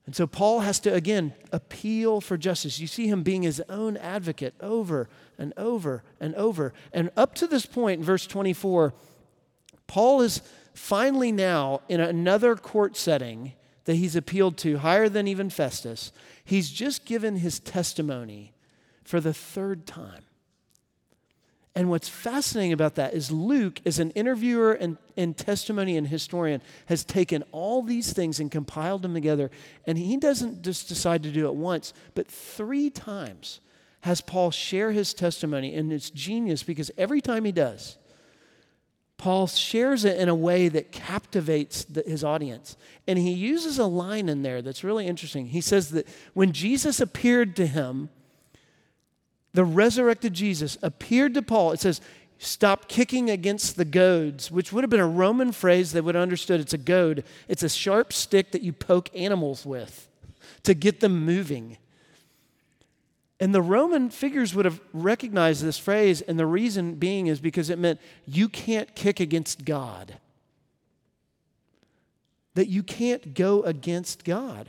And 0.05 0.17
so 0.17 0.27
Paul 0.27 0.61
has 0.61 0.81
to, 0.81 0.93
again, 0.93 1.33
appeal 1.53 2.21
for 2.21 2.37
justice. 2.37 2.81
You 2.81 2.89
see 2.89 3.07
him 3.07 3.23
being 3.23 3.43
his 3.43 3.63
own 3.69 3.97
advocate 3.97 4.55
over 4.61 5.09
and 5.39 5.53
over 5.57 6.03
and 6.21 6.35
over. 6.35 6.75
And 6.93 7.11
up 7.17 7.35
to 7.37 7.47
this 7.47 7.67
point, 7.67 8.01
in 8.01 8.05
verse 8.05 8.27
24, 8.27 8.95
Paul 9.87 10.23
is 10.23 10.43
finally 10.75 11.31
now 11.31 11.83
in 11.89 12.01
another 12.01 12.57
court 12.57 12.97
setting 12.97 13.53
that 13.85 13.95
he's 13.95 14.17
appealed 14.17 14.57
to, 14.59 14.79
higher 14.79 15.09
than 15.09 15.29
even 15.29 15.51
Festus. 15.51 16.13
He's 16.45 16.71
just 16.71 17.05
given 17.05 17.37
his 17.37 17.61
testimony 17.61 18.55
for 19.05 19.21
the 19.21 19.35
third 19.35 19.87
time. 19.87 20.25
And 21.83 21.91
what's 21.91 22.09
fascinating 22.09 22.73
about 22.73 22.95
that 22.95 23.13
is 23.13 23.33
Luke, 23.33 23.81
as 23.85 23.99
an 23.99 24.13
interviewer 24.13 24.73
and, 24.73 24.99
and 25.17 25.37
testimony 25.37 25.97
and 25.97 26.07
historian, 26.07 26.63
has 26.87 27.05
taken 27.05 27.43
all 27.51 27.83
these 27.83 28.13
things 28.13 28.39
and 28.39 28.53
compiled 28.53 29.03
them 29.03 29.15
together. 29.15 29.51
And 29.85 29.99
he 29.99 30.17
doesn't 30.17 30.63
just 30.63 30.89
decide 30.89 31.25
to 31.25 31.33
do 31.33 31.47
it 31.47 31.57
once, 31.57 31.93
but 32.15 32.29
three 32.29 32.89
times 32.89 33.59
has 34.03 34.21
Paul 34.21 34.53
share 34.53 34.93
his 34.93 35.13
testimony. 35.13 35.75
And 35.75 35.93
it's 35.93 36.09
genius 36.09 36.63
because 36.63 36.93
every 36.97 37.21
time 37.21 37.45
he 37.45 37.51
does, 37.51 37.99
Paul 39.17 39.49
shares 39.49 40.05
it 40.05 40.21
in 40.21 40.29
a 40.29 40.37
way 40.37 40.69
that 40.69 40.93
captivates 40.93 41.83
the, 41.83 42.05
his 42.07 42.23
audience. 42.23 42.77
And 43.09 43.19
he 43.19 43.33
uses 43.33 43.81
a 43.81 43.87
line 43.87 44.29
in 44.29 44.43
there 44.43 44.63
that's 44.63 44.85
really 44.85 45.09
interesting. 45.09 45.47
He 45.47 45.61
says 45.61 45.91
that 45.91 46.07
when 46.33 46.53
Jesus 46.53 47.01
appeared 47.01 47.57
to 47.57 47.67
him, 47.67 48.09
the 49.55 49.65
resurrected 49.65 50.35
Jesus 50.35 50.79
appeared 50.83 51.35
to 51.35 51.43
Paul. 51.43 51.73
It 51.73 51.81
says, 51.81 52.01
Stop 52.39 52.89
kicking 52.89 53.31
against 53.31 53.77
the 53.77 53.85
goads, 53.85 54.51
which 54.51 54.73
would 54.73 54.83
have 54.83 54.91
been 54.91 54.99
a 54.99 55.07
Roman 55.07 55.53
phrase 55.53 55.93
they 55.93 56.01
would 56.01 56.17
have 56.17 56.23
understood. 56.23 56.61
It's 56.61 56.73
a 56.73 56.79
goad, 56.79 57.23
it's 57.47 57.63
a 57.63 57.69
sharp 57.69 58.13
stick 58.13 58.51
that 58.51 58.63
you 58.63 58.73
poke 58.73 59.09
animals 59.15 59.65
with 59.65 60.09
to 60.65 60.75
get 60.75 60.99
them 60.99 61.25
moving. 61.25 61.77
And 63.39 63.55
the 63.55 63.63
Roman 63.63 64.11
figures 64.11 64.57
would 64.57 64.65
have 64.65 64.81
recognized 64.93 65.63
this 65.63 65.79
phrase, 65.79 66.21
and 66.21 66.37
the 66.37 66.47
reason 66.47 66.95
being 66.95 67.29
is 67.29 67.39
because 67.39 67.71
it 67.71 67.79
meant 67.79 68.01
you 68.27 68.49
can't 68.49 68.93
kick 68.97 69.21
against 69.21 69.65
God. 69.65 70.19
That 72.55 72.69
you 72.69 72.83
can't 72.83 73.35
go 73.35 73.63
against 73.63 74.25
God. 74.25 74.69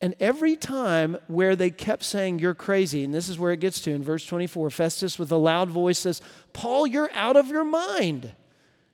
And 0.00 0.14
every 0.20 0.54
time 0.54 1.16
where 1.26 1.56
they 1.56 1.70
kept 1.70 2.04
saying, 2.04 2.38
You're 2.38 2.54
crazy, 2.54 3.02
and 3.02 3.12
this 3.12 3.28
is 3.28 3.38
where 3.38 3.52
it 3.52 3.60
gets 3.60 3.80
to 3.82 3.90
in 3.90 4.02
verse 4.02 4.24
24, 4.24 4.70
Festus 4.70 5.18
with 5.18 5.32
a 5.32 5.36
loud 5.36 5.70
voice 5.70 5.98
says, 5.98 6.22
Paul, 6.52 6.86
you're 6.86 7.10
out 7.14 7.36
of 7.36 7.48
your 7.48 7.64
mind. 7.64 8.32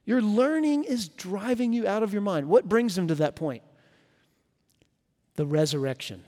Your 0.07 0.23
learning 0.23 0.85
is 0.85 1.09
driving 1.09 1.73
you 1.73 1.87
out 1.87 2.03
of 2.03 2.13
your 2.13 2.23
mind. 2.23 2.49
What 2.49 2.69
brings 2.69 2.95
them 2.95 3.09
to 3.09 3.15
that 3.17 3.37
point? 3.37 3.63
The 5.37 5.47
resurrection. 5.47 6.25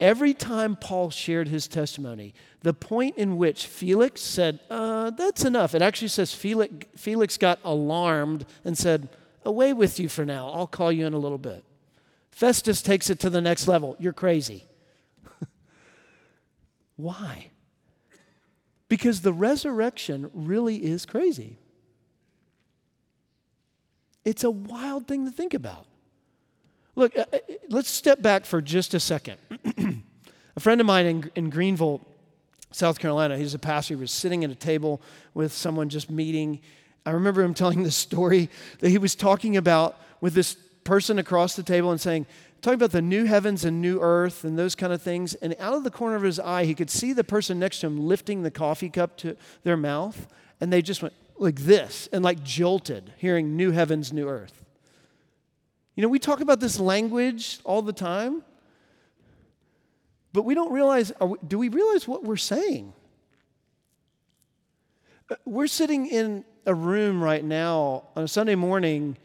Every 0.00 0.32
time 0.32 0.76
Paul 0.76 1.10
shared 1.10 1.48
his 1.48 1.66
testimony, 1.66 2.32
the 2.60 2.72
point 2.72 3.16
in 3.16 3.36
which 3.36 3.66
Felix 3.66 4.20
said, 4.20 4.60
uh, 4.70 5.10
That's 5.10 5.44
enough, 5.44 5.74
it 5.74 5.82
actually 5.82 6.08
says 6.08 6.32
Felix, 6.34 6.86
Felix 6.96 7.38
got 7.38 7.58
alarmed 7.64 8.44
and 8.64 8.76
said, 8.76 9.08
Away 9.44 9.72
with 9.72 9.98
you 9.98 10.08
for 10.08 10.24
now. 10.24 10.50
I'll 10.50 10.66
call 10.66 10.92
you 10.92 11.06
in 11.06 11.14
a 11.14 11.18
little 11.18 11.38
bit. 11.38 11.64
Festus 12.30 12.82
takes 12.82 13.10
it 13.10 13.18
to 13.20 13.30
the 13.30 13.40
next 13.40 13.66
level. 13.66 13.96
You're 13.98 14.12
crazy. 14.12 14.66
Why? 16.96 17.50
Because 18.88 19.20
the 19.20 19.32
resurrection 19.32 20.30
really 20.32 20.76
is 20.76 21.04
crazy. 21.04 21.58
It's 24.24 24.44
a 24.44 24.50
wild 24.50 25.06
thing 25.06 25.24
to 25.24 25.30
think 25.30 25.54
about. 25.54 25.86
Look, 26.96 27.16
uh, 27.16 27.24
uh 27.32 27.38
let's 27.68 27.90
step 27.90 28.20
back 28.20 28.44
for 28.44 28.60
just 28.60 28.94
a 28.94 29.00
second. 29.00 29.38
a 30.56 30.60
friend 30.60 30.80
of 30.80 30.86
mine 30.86 31.06
in, 31.06 31.30
in 31.34 31.50
Greenville, 31.50 32.06
South 32.70 32.98
Carolina, 32.98 33.38
he's 33.38 33.54
a 33.54 33.58
pastor, 33.58 33.94
he 33.94 34.00
was 34.00 34.12
sitting 34.12 34.44
at 34.44 34.50
a 34.50 34.54
table 34.54 35.00
with 35.32 35.52
someone 35.52 35.88
just 35.88 36.10
meeting. 36.10 36.60
I 37.06 37.12
remember 37.12 37.42
him 37.42 37.54
telling 37.62 37.82
this 37.82 37.96
story 37.96 38.50
that 38.80 38.90
he 38.90 38.98
was 38.98 39.14
talking 39.14 39.56
about 39.56 39.98
with 40.20 40.34
this 40.34 40.56
person 40.88 41.18
across 41.18 41.54
the 41.54 41.62
table 41.62 41.90
and 41.90 42.00
saying, 42.00 42.24
talking 42.62 42.76
about 42.76 42.92
the 42.92 43.02
new 43.02 43.26
heavens 43.26 43.62
and 43.62 43.82
new 43.82 44.00
earth 44.00 44.42
and 44.42 44.58
those 44.58 44.74
kind 44.74 44.90
of 44.90 45.02
things. 45.02 45.34
And 45.34 45.54
out 45.60 45.74
of 45.74 45.84
the 45.84 45.90
corner 45.90 46.16
of 46.16 46.22
his 46.22 46.40
eye, 46.40 46.64
he 46.64 46.74
could 46.74 46.88
see 46.88 47.12
the 47.12 47.22
person 47.22 47.58
next 47.58 47.80
to 47.80 47.88
him 47.88 48.08
lifting 48.08 48.42
the 48.42 48.50
coffee 48.50 48.88
cup 48.88 49.18
to 49.18 49.36
their 49.64 49.76
mouth. 49.76 50.26
And 50.62 50.72
they 50.72 50.80
just 50.80 51.02
went 51.02 51.12
like 51.36 51.56
this 51.56 52.08
and 52.10 52.24
like 52.24 52.42
jolted, 52.42 53.12
hearing 53.18 53.54
new 53.54 53.70
heavens, 53.70 54.14
new 54.14 54.26
earth. 54.26 54.64
You 55.94 56.02
know, 56.02 56.08
we 56.08 56.18
talk 56.18 56.40
about 56.40 56.58
this 56.58 56.80
language 56.80 57.60
all 57.64 57.82
the 57.82 57.92
time, 57.92 58.42
but 60.32 60.46
we 60.46 60.54
don't 60.54 60.72
realize, 60.72 61.12
we, 61.20 61.36
do 61.46 61.58
we 61.58 61.68
realize 61.68 62.08
what 62.08 62.24
we're 62.24 62.36
saying? 62.36 62.94
Uh, 65.30 65.34
we're 65.44 65.66
sitting 65.66 66.06
in 66.06 66.46
a 66.64 66.72
room 66.72 67.22
right 67.22 67.44
now 67.44 68.04
on 68.16 68.24
a 68.24 68.28
Sunday 68.28 68.54
morning 68.54 69.18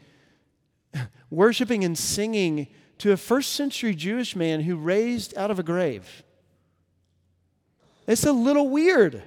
worshiping 1.30 1.84
and 1.84 1.96
singing 1.96 2.68
to 2.98 3.12
a 3.12 3.16
first 3.16 3.52
century 3.52 3.94
Jewish 3.94 4.36
man 4.36 4.60
who 4.60 4.76
raised 4.76 5.36
out 5.36 5.50
of 5.50 5.58
a 5.58 5.62
grave. 5.62 6.22
It's 8.06 8.24
a 8.24 8.32
little 8.32 8.68
weird. 8.68 9.22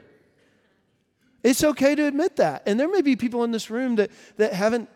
It's 1.43 1.63
okay 1.63 1.95
to 1.95 2.05
admit 2.05 2.37
that. 2.37 2.63
And 2.65 2.79
there 2.79 2.89
may 2.89 3.01
be 3.01 3.15
people 3.15 3.43
in 3.43 3.51
this 3.51 3.69
room 3.69 3.95
that, 3.95 4.11
that 4.37 4.53
haven't 4.53 4.89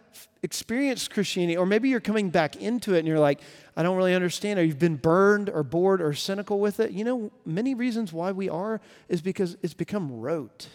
experienced 0.44 1.12
Christianity, 1.12 1.56
or 1.56 1.66
maybe 1.66 1.90
you're 1.90 2.00
coming 2.00 2.30
back 2.30 2.56
into 2.56 2.96
it 2.96 3.00
and 3.00 3.08
you're 3.08 3.20
like, 3.20 3.40
I 3.78 3.84
don't 3.84 3.96
really 3.96 4.16
understand, 4.16 4.60
or 4.60 4.64
you've 4.64 4.80
been 4.80 4.98
burned 4.98 5.50
or 5.50 5.64
bored 5.64 6.02
or 6.02 6.14
cynical 6.14 6.60
with 6.60 6.80
it. 6.80 6.92
You 6.92 7.04
know, 7.04 7.32
many 7.46 7.76
reasons 7.76 8.12
why 8.12 8.32
we 8.32 8.50
are 8.50 8.82
is 9.08 9.22
because 9.22 9.56
it's 9.62 9.74
become 9.74 10.12
rote. 10.20 10.68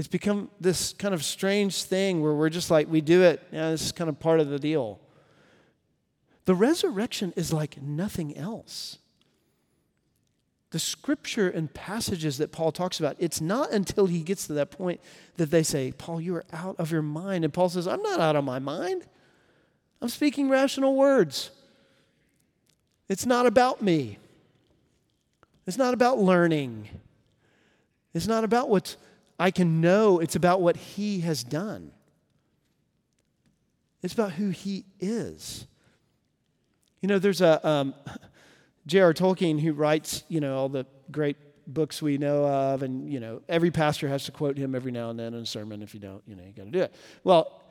It's 0.00 0.08
become 0.08 0.48
this 0.58 0.94
kind 0.94 1.12
of 1.12 1.22
strange 1.22 1.82
thing 1.82 2.22
where 2.22 2.32
we're 2.32 2.48
just 2.48 2.70
like, 2.70 2.88
we 2.88 3.02
do 3.02 3.20
it, 3.20 3.46
yeah, 3.52 3.70
this 3.70 3.84
is 3.84 3.92
kind 3.92 4.08
of 4.08 4.18
part 4.18 4.40
of 4.40 4.48
the 4.48 4.58
deal. 4.58 4.98
The 6.46 6.54
resurrection 6.54 7.34
is 7.36 7.52
like 7.52 7.82
nothing 7.82 8.34
else. 8.34 8.96
The 10.70 10.78
scripture 10.78 11.50
and 11.50 11.74
passages 11.74 12.38
that 12.38 12.50
Paul 12.50 12.72
talks 12.72 12.98
about, 12.98 13.14
it's 13.18 13.42
not 13.42 13.72
until 13.72 14.06
he 14.06 14.22
gets 14.22 14.46
to 14.46 14.54
that 14.54 14.70
point 14.70 15.02
that 15.36 15.50
they 15.50 15.62
say, 15.62 15.92
Paul, 15.92 16.18
you 16.18 16.34
are 16.36 16.46
out 16.50 16.76
of 16.78 16.90
your 16.90 17.02
mind. 17.02 17.44
And 17.44 17.52
Paul 17.52 17.68
says, 17.68 17.86
I'm 17.86 18.00
not 18.00 18.20
out 18.20 18.36
of 18.36 18.44
my 18.44 18.58
mind. 18.58 19.04
I'm 20.00 20.08
speaking 20.08 20.48
rational 20.48 20.96
words. 20.96 21.50
It's 23.10 23.26
not 23.26 23.44
about 23.44 23.82
me. 23.82 24.16
It's 25.66 25.76
not 25.76 25.92
about 25.92 26.18
learning. 26.18 26.88
It's 28.14 28.26
not 28.26 28.44
about 28.44 28.70
what 28.70 28.96
I 29.40 29.50
can 29.50 29.80
know. 29.80 30.18
It's 30.18 30.36
about 30.36 30.60
what 30.60 30.76
he 30.76 31.20
has 31.20 31.42
done. 31.42 31.92
It's 34.02 34.12
about 34.12 34.32
who 34.32 34.50
he 34.50 34.84
is. 35.00 35.66
You 37.00 37.08
know, 37.08 37.18
there's 37.18 37.40
a 37.40 37.66
um, 37.66 37.94
J.R. 38.86 39.14
Tolkien 39.14 39.58
who 39.58 39.72
writes, 39.72 40.24
you 40.28 40.40
know, 40.40 40.58
all 40.58 40.68
the 40.68 40.84
great 41.10 41.38
books 41.66 42.02
we 42.02 42.18
know 42.18 42.44
of, 42.44 42.82
and 42.82 43.10
you 43.10 43.18
know, 43.18 43.40
every 43.48 43.70
pastor 43.70 44.08
has 44.08 44.24
to 44.24 44.32
quote 44.32 44.58
him 44.58 44.74
every 44.74 44.92
now 44.92 45.08
and 45.08 45.18
then 45.18 45.32
in 45.32 45.42
a 45.42 45.46
sermon. 45.46 45.82
If 45.82 45.94
you 45.94 46.00
don't, 46.00 46.22
you 46.26 46.36
know, 46.36 46.42
you 46.44 46.52
got 46.52 46.64
to 46.64 46.70
do 46.70 46.80
it. 46.80 46.94
Well, 47.24 47.62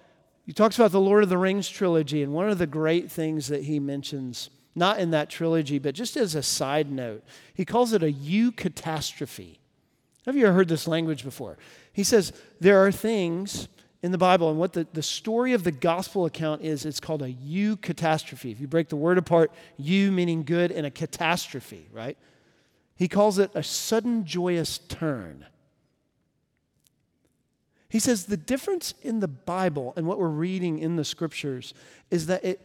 he 0.48 0.54
talks 0.54 0.76
about 0.76 0.92
the 0.92 1.00
Lord 1.00 1.22
of 1.22 1.30
the 1.30 1.38
Rings 1.38 1.70
trilogy, 1.70 2.24
and 2.24 2.34
one 2.34 2.50
of 2.50 2.58
the 2.58 2.66
great 2.66 3.12
things 3.12 3.48
that 3.50 3.66
he 3.66 3.80
mentions, 3.80 4.50
not 4.74 5.00
in 5.00 5.12
that 5.12 5.30
trilogy, 5.30 5.78
but 5.78 5.94
just 5.94 6.18
as 6.18 6.34
a 6.34 6.42
side 6.42 6.92
note, 6.92 7.24
he 7.54 7.64
calls 7.64 7.94
it 7.94 8.02
a 8.02 8.12
U 8.12 8.52
eucatastrophe. 8.52 9.59
Have 10.26 10.36
you 10.36 10.46
ever 10.46 10.56
heard 10.56 10.68
this 10.68 10.88
language 10.88 11.24
before? 11.24 11.58
He 11.94 12.04
says 12.04 12.34
there 12.60 12.86
are 12.86 12.92
things 12.92 13.68
in 14.02 14.12
the 14.12 14.18
Bible. 14.18 14.50
And 14.50 14.60
what 14.60 14.74
the, 14.74 14.88
the 14.94 15.04
story 15.04 15.54
of 15.54 15.64
the 15.64 15.72
gospel 15.72 16.26
account 16.26 16.62
is, 16.62 16.86
it's 16.86 17.00
called 17.00 17.22
a 17.22 17.32
you 17.32 17.78
eucatastrophe. 17.78 18.52
If 18.52 18.60
you 18.60 18.68
break 18.68 18.90
the 18.90 18.96
word 18.96 19.18
apart, 19.18 19.52
you 19.78 20.12
meaning 20.12 20.44
good, 20.44 20.72
and 20.72 20.86
a 20.86 20.92
catastrophe, 20.92 21.88
right? 21.92 22.18
He 22.96 23.08
calls 23.08 23.40
it 23.40 23.52
a 23.54 23.64
sudden 23.64 24.26
joyous 24.26 24.78
turn. 24.78 25.46
He 27.90 28.00
says 28.00 28.26
the 28.26 28.38
difference 28.38 28.94
in 29.02 29.20
the 29.20 29.28
Bible 29.28 29.94
and 29.96 30.06
what 30.06 30.20
we're 30.20 30.28
reading 30.28 30.80
in 30.80 30.96
the 30.96 31.04
scriptures 31.04 31.74
is 32.12 32.28
that 32.28 32.46
it, 32.46 32.62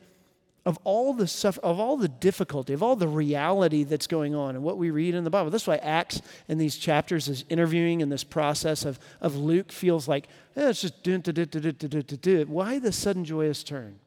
of 0.66 0.78
all 0.84 1.12
the 1.12 1.26
suffer, 1.26 1.60
of 1.60 1.78
all 1.78 1.96
the 1.96 2.08
difficulty, 2.08 2.72
of 2.72 2.82
all 2.82 2.96
the 2.96 3.08
reality 3.08 3.84
that's 3.84 4.06
going 4.06 4.34
on 4.34 4.54
and 4.54 4.64
what 4.64 4.78
we 4.78 4.90
read 4.90 5.14
in 5.14 5.24
the 5.24 5.30
Bible. 5.30 5.50
That's 5.50 5.66
why 5.66 5.76
Acts 5.76 6.22
in 6.48 6.56
these 6.56 6.76
chapters 6.76 7.28
is 7.28 7.44
interviewing 7.50 8.00
in 8.00 8.08
this 8.08 8.24
process 8.24 8.84
of, 8.84 8.98
of 9.20 9.36
Luke 9.36 9.70
feels 9.70 10.08
like, 10.08 10.26
eh, 10.56 10.70
it's 10.70 10.80
just 10.80 11.02
do, 11.02 11.18
do, 11.18 11.32
do, 11.32 11.44
do, 11.44 11.72
do, 11.72 12.02
do, 12.02 12.16
do. 12.16 12.46
Why 12.48 12.78
the 12.78 12.92
sudden 12.92 13.24
joyous 13.24 13.62
turn? 13.62 13.98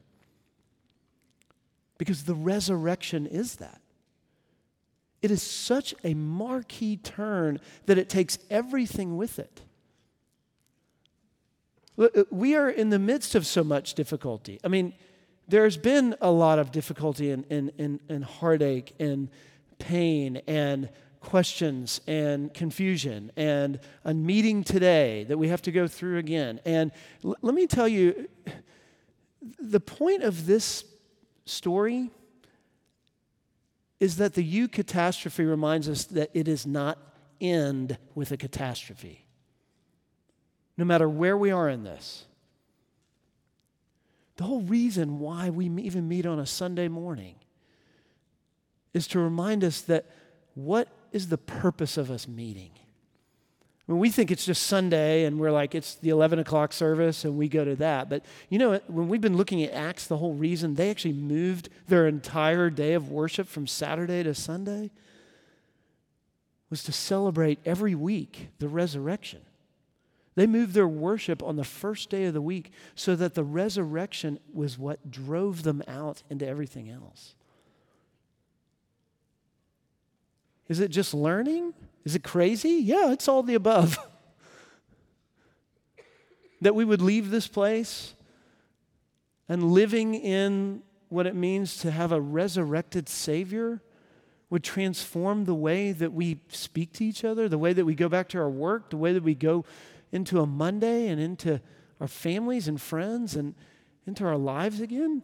Because 1.96 2.24
the 2.24 2.34
resurrection 2.34 3.26
is 3.26 3.56
that. 3.56 3.80
It 5.22 5.30
is 5.30 5.42
such 5.42 5.94
a 6.04 6.14
marquee 6.14 6.96
turn 6.96 7.60
that 7.86 7.98
it 7.98 8.08
takes 8.08 8.38
everything 8.50 9.16
with 9.16 9.38
it. 9.38 9.62
We 12.30 12.54
are 12.54 12.70
in 12.70 12.90
the 12.90 12.98
midst 13.00 13.34
of 13.34 13.44
so 13.44 13.64
much 13.64 13.94
difficulty. 13.94 14.60
I 14.62 14.68
mean, 14.68 14.94
there's 15.48 15.76
been 15.76 16.14
a 16.20 16.30
lot 16.30 16.58
of 16.58 16.70
difficulty 16.70 17.30
and, 17.30 17.44
and, 17.50 17.72
and, 17.78 18.00
and 18.08 18.24
heartache 18.24 18.94
and 19.00 19.30
pain 19.78 20.42
and 20.46 20.90
questions 21.20 22.00
and 22.06 22.52
confusion 22.54 23.32
and 23.36 23.80
a 24.04 24.14
meeting 24.14 24.62
today 24.62 25.24
that 25.24 25.36
we 25.36 25.48
have 25.48 25.62
to 25.62 25.72
go 25.72 25.88
through 25.88 26.18
again. 26.18 26.60
And 26.64 26.92
l- 27.24 27.36
let 27.42 27.54
me 27.54 27.66
tell 27.66 27.88
you, 27.88 28.28
the 29.58 29.80
point 29.80 30.22
of 30.22 30.46
this 30.46 30.84
story 31.44 32.10
is 34.00 34.16
that 34.16 34.34
the 34.34 34.68
eucatastrophe 34.68 35.48
reminds 35.48 35.88
us 35.88 36.04
that 36.04 36.30
it 36.34 36.46
is 36.46 36.66
not 36.66 36.98
end 37.40 37.98
with 38.14 38.30
a 38.30 38.36
catastrophe. 38.36 39.26
No 40.76 40.84
matter 40.84 41.08
where 41.08 41.36
we 41.36 41.50
are 41.50 41.68
in 41.68 41.82
this. 41.82 42.24
The 44.38 44.44
whole 44.44 44.62
reason 44.62 45.18
why 45.18 45.50
we 45.50 45.66
even 45.66 46.08
meet 46.08 46.24
on 46.24 46.38
a 46.38 46.46
Sunday 46.46 46.86
morning 46.86 47.34
is 48.94 49.08
to 49.08 49.18
remind 49.18 49.64
us 49.64 49.80
that 49.82 50.06
what 50.54 50.88
is 51.12 51.28
the 51.28 51.36
purpose 51.36 51.96
of 51.96 52.08
us 52.08 52.28
meeting? 52.28 52.70
When 53.86 53.98
we 53.98 54.10
think 54.10 54.30
it's 54.30 54.46
just 54.46 54.64
Sunday 54.64 55.24
and 55.24 55.40
we're 55.40 55.50
like, 55.50 55.74
it's 55.74 55.96
the 55.96 56.10
11 56.10 56.38
o'clock 56.38 56.72
service 56.72 57.24
and 57.24 57.36
we 57.36 57.48
go 57.48 57.64
to 57.64 57.74
that. 57.76 58.08
But 58.08 58.24
you 58.48 58.60
know, 58.60 58.80
when 58.86 59.08
we've 59.08 59.20
been 59.20 59.36
looking 59.36 59.64
at 59.64 59.72
Acts, 59.72 60.06
the 60.06 60.18
whole 60.18 60.34
reason 60.34 60.76
they 60.76 60.90
actually 60.90 61.14
moved 61.14 61.68
their 61.88 62.06
entire 62.06 62.70
day 62.70 62.92
of 62.92 63.10
worship 63.10 63.48
from 63.48 63.66
Saturday 63.66 64.22
to 64.22 64.34
Sunday 64.34 64.92
was 66.70 66.84
to 66.84 66.92
celebrate 66.92 67.58
every 67.64 67.96
week 67.96 68.50
the 68.60 68.68
resurrection. 68.68 69.40
They 70.38 70.46
moved 70.46 70.72
their 70.72 70.86
worship 70.86 71.42
on 71.42 71.56
the 71.56 71.64
first 71.64 72.10
day 72.10 72.26
of 72.26 72.32
the 72.32 72.40
week 72.40 72.70
so 72.94 73.16
that 73.16 73.34
the 73.34 73.42
resurrection 73.42 74.38
was 74.54 74.78
what 74.78 75.10
drove 75.10 75.64
them 75.64 75.82
out 75.88 76.22
into 76.30 76.46
everything 76.46 76.88
else. 76.88 77.34
Is 80.68 80.78
it 80.78 80.92
just 80.92 81.12
learning? 81.12 81.74
Is 82.04 82.14
it 82.14 82.22
crazy? 82.22 82.74
Yeah, 82.74 83.10
it's 83.10 83.26
all 83.26 83.42
the 83.42 83.56
above. 83.56 83.98
that 86.60 86.76
we 86.76 86.84
would 86.84 87.02
leave 87.02 87.30
this 87.30 87.48
place 87.48 88.14
and 89.48 89.72
living 89.72 90.14
in 90.14 90.82
what 91.08 91.26
it 91.26 91.34
means 91.34 91.78
to 91.78 91.90
have 91.90 92.12
a 92.12 92.20
resurrected 92.20 93.08
Savior 93.08 93.82
would 94.50 94.62
transform 94.62 95.46
the 95.46 95.54
way 95.54 95.90
that 95.90 96.12
we 96.12 96.38
speak 96.48 96.92
to 96.92 97.04
each 97.04 97.24
other, 97.24 97.48
the 97.48 97.58
way 97.58 97.72
that 97.72 97.84
we 97.84 97.96
go 97.96 98.08
back 98.08 98.28
to 98.28 98.38
our 98.38 98.48
work, 98.48 98.90
the 98.90 98.96
way 98.96 99.12
that 99.12 99.24
we 99.24 99.34
go 99.34 99.64
into 100.12 100.40
a 100.40 100.46
Monday 100.46 101.08
and 101.08 101.20
into 101.20 101.60
our 102.00 102.08
families 102.08 102.68
and 102.68 102.80
friends 102.80 103.34
and 103.36 103.54
into 104.06 104.24
our 104.24 104.36
lives 104.36 104.80
again. 104.80 105.22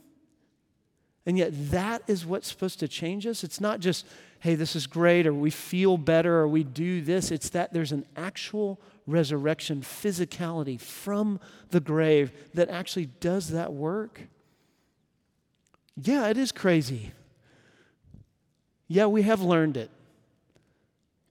And 1.27 1.39
yet, 1.39 1.53
that 1.71 2.03
is 2.07 2.27
what's 2.27 2.49
supposed 2.49 2.81
to 2.81 2.89
change 2.89 3.27
us. 3.27 3.45
It's 3.45 3.61
not 3.61 3.81
just, 3.81 4.07
hey, 4.41 4.57
this 4.57 4.77
is 4.77 4.87
great, 4.87 5.27
or 5.27 5.33
we 5.33 5.51
feel 5.51 5.97
better, 5.97 6.41
or 6.41 6.49
we 6.49 6.65
do 6.65 7.01
this. 7.01 7.31
It's 7.31 7.49
that 7.51 7.73
there's 7.73 7.93
an 7.93 8.05
actual 8.15 8.79
resurrection, 9.07 9.81
physicality 9.81 10.79
from 10.79 11.41
the 11.71 11.81
grave 11.81 12.31
that 12.53 12.69
actually 12.69 13.07
does 13.21 13.49
that 13.51 13.73
work. 13.73 14.21
Yeah, 15.97 16.29
it 16.29 16.37
is 16.37 16.53
crazy. 16.53 17.13
Yeah, 18.87 19.07
we 19.07 19.23
have 19.23 19.41
learned 19.41 19.79
it. 19.79 19.91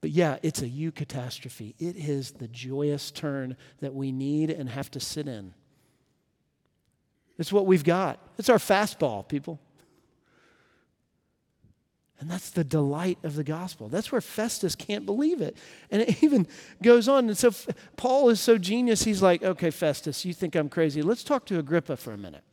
But 0.04 0.10
yeah, 0.10 0.36
it's 0.42 0.60
a 0.60 0.68
you 0.68 0.92
eucatastrophe. 0.92 1.76
It 1.78 1.96
is 1.96 2.32
the 2.32 2.46
joyous 2.46 3.10
turn 3.10 3.56
that 3.80 3.94
we 3.94 4.12
need 4.12 4.50
and 4.50 4.68
have 4.68 4.90
to 4.90 5.00
sit 5.00 5.26
in. 5.26 5.54
It's 7.38 7.50
what 7.50 7.64
we've 7.64 7.84
got. 7.84 8.18
It's 8.36 8.50
our 8.50 8.58
fastball, 8.58 9.26
people. 9.26 9.58
And 12.20 12.30
that's 12.30 12.50
the 12.50 12.64
delight 12.64 13.16
of 13.22 13.34
the 13.34 13.44
gospel. 13.44 13.88
That's 13.88 14.12
where 14.12 14.20
Festus 14.20 14.74
can't 14.74 15.06
believe 15.06 15.40
it. 15.40 15.56
And 15.90 16.02
it 16.02 16.22
even 16.22 16.48
goes 16.82 17.08
on. 17.08 17.28
And 17.28 17.38
so 17.38 17.52
Paul 17.96 18.28
is 18.28 18.40
so 18.40 18.58
genius, 18.58 19.04
he's 19.04 19.22
like, 19.22 19.42
okay, 19.42 19.70
Festus, 19.70 20.26
you 20.26 20.34
think 20.34 20.54
I'm 20.54 20.68
crazy. 20.68 21.00
Let's 21.00 21.24
talk 21.24 21.46
to 21.46 21.58
Agrippa 21.58 21.96
for 21.96 22.12
a 22.12 22.18
minute. 22.18 22.44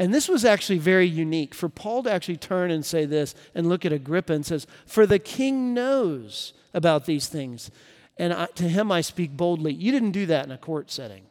And 0.00 0.14
this 0.14 0.30
was 0.30 0.46
actually 0.46 0.78
very 0.78 1.06
unique 1.06 1.54
for 1.54 1.68
Paul 1.68 2.04
to 2.04 2.10
actually 2.10 2.38
turn 2.38 2.70
and 2.70 2.86
say 2.86 3.04
this 3.04 3.34
and 3.54 3.68
look 3.68 3.84
at 3.84 3.92
Agrippa 3.92 4.32
and 4.32 4.46
says, 4.46 4.66
For 4.86 5.06
the 5.06 5.18
king 5.18 5.74
knows 5.74 6.54
about 6.72 7.04
these 7.04 7.28
things. 7.28 7.70
And 8.16 8.32
I, 8.32 8.46
to 8.46 8.64
him 8.64 8.90
I 8.90 9.02
speak 9.02 9.36
boldly. 9.36 9.74
You 9.74 9.92
didn't 9.92 10.12
do 10.12 10.24
that 10.24 10.46
in 10.46 10.52
a 10.52 10.56
court 10.56 10.90
setting. 10.90 11.24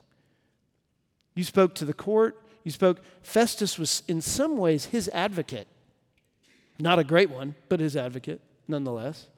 You 1.34 1.44
spoke 1.44 1.74
to 1.76 1.86
the 1.86 1.96
court. 1.96 2.40
You 2.64 2.70
spoke. 2.70 3.00
Festus 3.24 3.80
was, 3.80 4.04
in 4.08 4.22
some 4.22 4.56
ways, 4.56 4.86
his 4.86 5.10
advocate. 5.16 5.68
Not 6.78 7.00
a 7.00 7.04
great 7.04 7.32
one, 7.32 7.56
but 7.70 7.80
his 7.80 7.98
advocate, 7.98 8.40
nonetheless. 8.68 9.30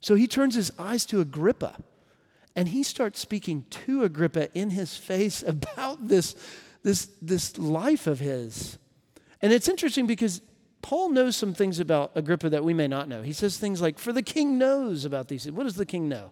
So 0.00 0.14
he 0.14 0.26
turns 0.26 0.56
his 0.56 0.70
eyes 0.78 1.06
to 1.06 1.22
Agrippa 1.22 1.76
and 2.54 2.68
he 2.68 2.82
starts 2.82 3.18
speaking 3.18 3.64
to 3.70 4.04
Agrippa 4.04 4.52
in 4.56 4.70
his 4.70 4.94
face 4.94 5.42
about 5.46 6.08
this 6.08 6.36
this, 6.84 7.08
this 7.20 7.58
life 7.58 8.06
of 8.06 8.20
his. 8.20 8.78
And 9.42 9.52
it's 9.52 9.68
interesting 9.68 10.06
because 10.06 10.40
Paul 10.82 11.08
knows 11.08 11.34
some 11.34 11.54
things 11.54 11.80
about 11.80 12.12
Agrippa 12.14 12.50
that 12.50 12.62
we 12.62 12.74
may 12.74 12.86
not 12.86 13.08
know. 13.08 13.22
He 13.22 13.32
says 13.32 13.56
things 13.56 13.80
like, 13.80 13.98
For 13.98 14.12
the 14.12 14.22
king 14.22 14.58
knows 14.58 15.04
about 15.04 15.28
these 15.28 15.44
things. 15.44 15.56
What 15.56 15.64
does 15.64 15.76
the 15.76 15.86
king 15.86 16.08
know? 16.08 16.30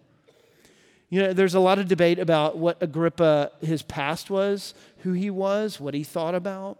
You 1.09 1.21
know, 1.21 1.33
there's 1.33 1.53
a 1.53 1.59
lot 1.59 1.79
of 1.79 1.87
debate 1.87 2.17
about 2.17 2.57
what 2.57 2.81
Agrippa, 2.81 3.51
his 3.61 3.81
past 3.83 4.29
was, 4.29 4.73
who 4.99 5.13
he 5.13 5.29
was, 5.29 5.79
what 5.79 5.93
he 5.93 6.03
thought 6.03 6.33
about. 6.33 6.79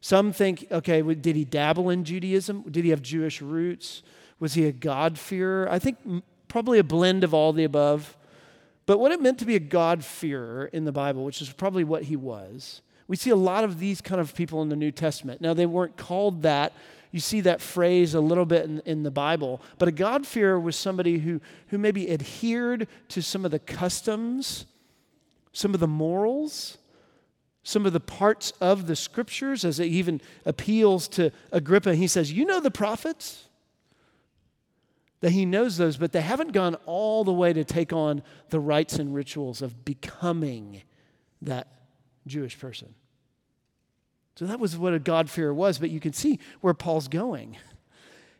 Some 0.00 0.32
think, 0.32 0.66
okay, 0.70 1.02
did 1.02 1.34
he 1.34 1.44
dabble 1.44 1.90
in 1.90 2.04
Judaism? 2.04 2.62
Did 2.70 2.84
he 2.84 2.90
have 2.90 3.02
Jewish 3.02 3.42
roots? 3.42 4.02
Was 4.38 4.54
he 4.54 4.66
a 4.66 4.72
God-fearer? 4.72 5.68
I 5.68 5.80
think 5.80 5.98
probably 6.46 6.78
a 6.78 6.84
blend 6.84 7.24
of 7.24 7.34
all 7.34 7.52
the 7.52 7.64
above. 7.64 8.16
But 8.86 8.98
what 8.98 9.10
it 9.10 9.20
meant 9.20 9.38
to 9.40 9.44
be 9.44 9.56
a 9.56 9.60
God-fearer 9.60 10.66
in 10.66 10.84
the 10.84 10.92
Bible, 10.92 11.24
which 11.24 11.42
is 11.42 11.52
probably 11.52 11.82
what 11.84 12.04
he 12.04 12.16
was, 12.16 12.80
we 13.08 13.16
see 13.16 13.30
a 13.30 13.36
lot 13.36 13.64
of 13.64 13.78
these 13.78 14.00
kind 14.02 14.20
of 14.20 14.34
people 14.34 14.60
in 14.60 14.68
the 14.68 14.76
New 14.76 14.92
Testament. 14.92 15.40
Now, 15.40 15.54
they 15.54 15.66
weren't 15.66 15.96
called 15.96 16.42
that. 16.42 16.74
You 17.10 17.20
see 17.20 17.40
that 17.40 17.62
phrase 17.62 18.12
a 18.12 18.20
little 18.20 18.44
bit 18.44 18.66
in, 18.66 18.80
in 18.84 19.02
the 19.02 19.10
Bible. 19.10 19.62
But 19.78 19.88
a 19.88 19.92
God-fearer 19.92 20.60
was 20.60 20.76
somebody 20.76 21.18
who, 21.18 21.40
who 21.68 21.78
maybe 21.78 22.10
adhered 22.10 22.86
to 23.08 23.22
some 23.22 23.46
of 23.46 23.50
the 23.50 23.58
customs, 23.58 24.66
some 25.54 25.72
of 25.72 25.80
the 25.80 25.88
morals, 25.88 26.76
some 27.62 27.86
of 27.86 27.94
the 27.94 28.00
parts 28.00 28.50
of 28.60 28.86
the 28.86 28.96
scriptures, 28.96 29.64
as 29.64 29.80
it 29.80 29.86
even 29.86 30.20
appeals 30.44 31.08
to 31.08 31.30
Agrippa. 31.50 31.94
He 31.94 32.06
says, 32.06 32.30
You 32.30 32.44
know 32.44 32.60
the 32.60 32.70
prophets? 32.70 33.44
That 35.20 35.32
he 35.32 35.46
knows 35.46 35.78
those, 35.78 35.96
but 35.96 36.12
they 36.12 36.20
haven't 36.20 36.52
gone 36.52 36.76
all 36.86 37.24
the 37.24 37.32
way 37.32 37.52
to 37.52 37.64
take 37.64 37.92
on 37.92 38.22
the 38.50 38.60
rites 38.60 38.98
and 38.98 39.14
rituals 39.14 39.62
of 39.62 39.84
becoming 39.84 40.82
that 41.42 41.77
Jewish 42.28 42.58
person. 42.58 42.94
So 44.36 44.46
that 44.46 44.60
was 44.60 44.76
what 44.76 44.94
a 44.94 45.00
God-fearer 45.00 45.52
was, 45.52 45.78
but 45.78 45.90
you 45.90 45.98
can 45.98 46.12
see 46.12 46.38
where 46.60 46.74
Paul's 46.74 47.08
going. 47.08 47.56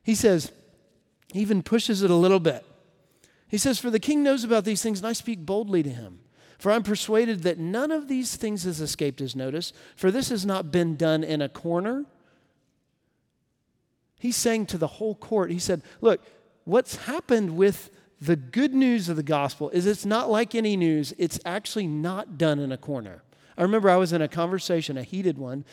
He 0.05 0.15
says, 0.15 0.53
he 1.33 1.41
even 1.41 1.63
pushes 1.63 2.03
it 2.03 2.11
a 2.11 2.15
little 2.15 2.41
bit. 2.41 2.65
He 3.49 3.59
says, 3.59 3.79
For 3.79 3.91
the 3.91 3.99
king 3.99 4.23
knows 4.23 4.45
about 4.45 4.65
these 4.65 4.83
things, 4.83 5.01
and 5.01 5.07
I 5.07 5.13
speak 5.13 5.45
boldly 5.45 5.83
to 5.83 5.91
him. 5.91 6.21
For 6.59 6.73
I'm 6.73 6.83
persuaded 6.83 7.43
that 7.43 7.59
none 7.59 7.91
of 7.91 8.09
these 8.09 8.37
things 8.37 8.65
has 8.65 8.81
escaped 8.81 9.21
his 9.21 9.37
notice, 9.37 9.73
for 9.97 10.11
this 10.11 10.29
has 10.31 10.45
not 10.45 10.73
been 10.73 10.97
done 10.97 11.23
in 11.23 11.41
a 11.41 11.49
corner. 11.49 12.05
He's 14.19 14.37
saying 14.37 14.67
to 14.67 14.79
the 14.79 14.87
whole 14.87 15.15
court, 15.15 15.51
he 15.51 15.61
said, 15.61 15.83
Look, 16.01 16.21
what's 16.65 16.97
happened 16.97 17.57
with 17.57 17.91
the 18.21 18.35
good 18.35 18.75
news 18.75 19.09
of 19.09 19.17
the 19.17 19.23
gospel 19.23 19.71
is 19.71 19.87
it's 19.87 20.05
not 20.05 20.29
like 20.29 20.55
any 20.55 20.77
news, 20.77 21.15
it's 21.17 21.39
actually 21.45 21.87
not 21.87 22.37
done 22.37 22.59
in 22.59 22.73
a 22.73 22.77
corner. 22.77 23.23
I 23.59 23.63
remember 23.63 23.91
I 23.91 23.97
was 23.97 24.13
in 24.13 24.23
a 24.23 24.29
conversation, 24.29 24.97
a 24.97 25.03
heated 25.03 25.37
one, 25.37 25.65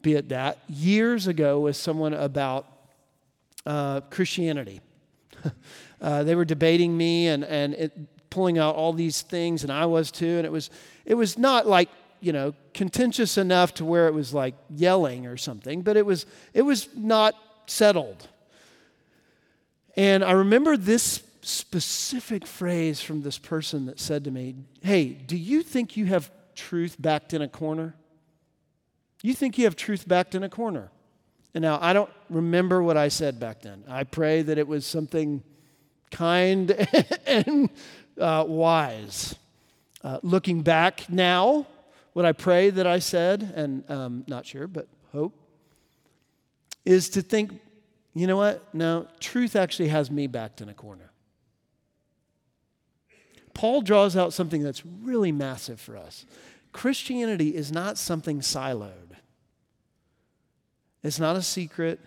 be 0.00 0.14
it 0.14 0.30
that, 0.30 0.58
years 0.66 1.26
ago 1.26 1.60
with 1.60 1.76
someone 1.76 2.14
about 2.14 2.66
uh, 3.66 4.00
Christianity. 4.10 4.80
uh, 6.00 6.22
they 6.22 6.34
were 6.34 6.46
debating 6.46 6.96
me 6.96 7.28
and, 7.28 7.44
and 7.44 7.74
it, 7.74 8.30
pulling 8.30 8.56
out 8.58 8.74
all 8.76 8.94
these 8.94 9.20
things, 9.20 9.62
and 9.62 9.70
I 9.70 9.84
was 9.84 10.10
too. 10.10 10.38
And 10.38 10.46
it 10.46 10.52
was, 10.52 10.70
it 11.04 11.14
was 11.14 11.36
not 11.36 11.66
like, 11.66 11.90
you 12.20 12.32
know, 12.32 12.54
contentious 12.72 13.36
enough 13.36 13.74
to 13.74 13.84
where 13.84 14.08
it 14.08 14.14
was 14.14 14.32
like 14.32 14.54
yelling 14.70 15.26
or 15.26 15.36
something, 15.36 15.82
but 15.82 15.98
it 15.98 16.06
was, 16.06 16.24
it 16.54 16.62
was 16.62 16.88
not 16.96 17.34
settled. 17.66 18.26
And 19.96 20.24
I 20.24 20.32
remember 20.32 20.78
this 20.78 21.22
specific 21.42 22.46
phrase 22.46 23.02
from 23.02 23.20
this 23.20 23.36
person 23.36 23.84
that 23.86 24.00
said 24.00 24.24
to 24.24 24.30
me, 24.30 24.54
Hey, 24.82 25.08
do 25.08 25.36
you 25.36 25.62
think 25.62 25.96
you 25.96 26.06
have 26.06 26.30
truth 26.58 26.96
backed 26.98 27.32
in 27.32 27.40
a 27.40 27.48
corner? 27.48 27.94
You 29.22 29.32
think 29.32 29.56
you 29.58 29.64
have 29.64 29.76
truth 29.76 30.06
backed 30.06 30.34
in 30.34 30.42
a 30.42 30.48
corner. 30.48 30.90
And 31.54 31.62
now 31.62 31.78
I 31.80 31.92
don't 31.92 32.10
remember 32.28 32.82
what 32.82 32.96
I 32.96 33.08
said 33.08 33.40
back 33.40 33.62
then. 33.62 33.84
I 33.88 34.04
pray 34.04 34.42
that 34.42 34.58
it 34.58 34.66
was 34.66 34.84
something 34.84 35.42
kind 36.10 36.70
and 37.26 37.70
uh, 38.20 38.44
wise. 38.46 39.36
Uh, 40.02 40.18
looking 40.22 40.62
back 40.62 41.08
now, 41.08 41.66
what 42.12 42.24
I 42.24 42.32
pray 42.32 42.70
that 42.70 42.86
I 42.86 42.98
said, 42.98 43.52
and 43.54 43.88
um, 43.90 44.24
not 44.26 44.46
sure, 44.46 44.66
but 44.66 44.88
hope, 45.12 45.34
is 46.84 47.08
to 47.10 47.22
think, 47.22 47.60
you 48.14 48.26
know 48.26 48.36
what? 48.36 48.74
No, 48.74 49.06
truth 49.20 49.56
actually 49.56 49.88
has 49.88 50.10
me 50.10 50.26
backed 50.26 50.60
in 50.60 50.68
a 50.68 50.74
corner. 50.74 51.10
Paul 53.58 53.82
draws 53.82 54.16
out 54.16 54.32
something 54.32 54.62
that's 54.62 54.86
really 54.86 55.32
massive 55.32 55.80
for 55.80 55.96
us. 55.96 56.24
Christianity 56.70 57.56
is 57.56 57.72
not 57.72 57.98
something 57.98 58.38
siloed. 58.38 59.16
It's 61.02 61.18
not 61.18 61.34
a 61.34 61.42
secret. 61.42 61.98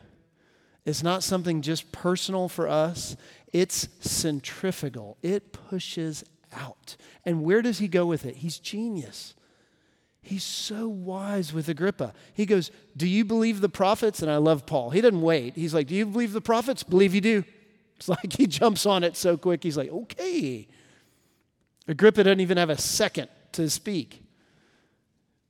It's 0.86 1.04
not 1.04 1.24
something 1.24 1.62
just 1.62 1.92
personal 1.92 2.48
for 2.48 2.70
us. 2.70 3.18
It's 3.52 3.90
centrifugal. 4.00 5.18
It 5.22 5.52
pushes 5.52 6.24
out. 6.54 6.96
And 7.26 7.44
where 7.44 7.62
does 7.62 7.80
he 7.80 7.90
go 7.90 8.06
with 8.06 8.26
it? 8.26 8.38
He's 8.38 8.58
genius. 8.58 9.34
He's 10.22 10.46
so 10.46 10.88
wise 10.88 11.52
with 11.52 11.68
Agrippa. 11.68 12.14
He 12.34 12.46
goes, 12.46 12.72
Do 12.96 13.10
you 13.10 13.26
believe 13.26 13.60
the 13.60 13.68
prophets? 13.68 14.22
And 14.22 14.32
I 14.32 14.38
love 14.38 14.66
Paul. 14.66 14.92
He 14.92 15.02
doesn't 15.02 15.22
wait. 15.22 15.58
He's 15.58 15.74
like, 15.74 15.88
Do 15.88 15.96
you 15.96 16.06
believe 16.06 16.32
the 16.32 16.40
prophets? 16.40 16.82
Believe 16.82 17.14
you 17.14 17.20
do. 17.20 17.44
It's 17.98 18.08
like 18.08 18.38
he 18.38 18.48
jumps 18.48 18.86
on 18.86 19.04
it 19.04 19.18
so 19.18 19.36
quick. 19.36 19.64
He's 19.64 19.76
like, 19.76 19.92
Okay. 19.92 20.70
Agrippa 21.88 22.24
doesn't 22.24 22.39
even 22.39 22.58
have 22.58 22.70
a 22.70 22.78
second 22.78 23.30
to 23.54 23.70
speak. 23.70 24.24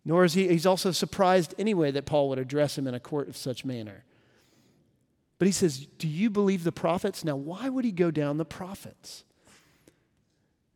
Nor 0.04 0.24
is 0.26 0.34
he, 0.34 0.48
he's 0.48 0.66
also 0.66 0.92
surprised 0.92 1.54
anyway 1.60 1.92
that 1.92 2.06
Paul 2.06 2.30
would 2.30 2.40
address 2.40 2.78
him 2.78 2.88
in 2.88 2.94
a 2.94 3.00
court 3.00 3.30
of 3.30 3.38
such 3.38 3.64
manner. 3.64 4.04
But 5.38 5.48
he 5.48 5.52
says, 5.52 5.88
Do 5.98 6.08
you 6.08 6.30
believe 6.30 6.64
the 6.64 6.72
prophets? 6.72 7.24
Now, 7.24 7.36
why 7.36 7.70
would 7.70 7.86
he 7.86 7.92
go 7.92 8.12
down 8.12 8.38
the 8.38 8.46
prophets? 8.46 9.24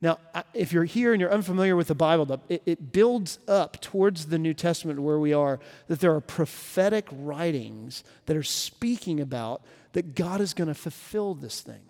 Now, 0.02 0.20
if 0.54 0.72
you're 0.72 0.84
here 0.84 1.14
and 1.14 1.22
you're 1.22 1.32
unfamiliar 1.32 1.76
with 1.76 1.88
the 1.88 1.96
Bible, 1.96 2.40
it, 2.50 2.62
it 2.66 2.92
builds 2.92 3.40
up 3.48 3.82
towards 3.82 4.28
the 4.28 4.38
New 4.38 4.54
Testament 4.54 5.02
where 5.02 5.18
we 5.18 5.34
are 5.34 5.60
that 5.88 6.00
there 6.00 6.14
are 6.14 6.22
prophetic 6.22 7.08
writings 7.12 8.04
that 8.26 8.38
are 8.38 8.44
speaking 8.44 9.20
about 9.20 9.64
that 9.94 10.14
God 10.14 10.42
is 10.42 10.54
going 10.54 10.68
to 10.68 10.76
fulfill 10.76 11.34
this 11.34 11.62
thing. 11.62 11.82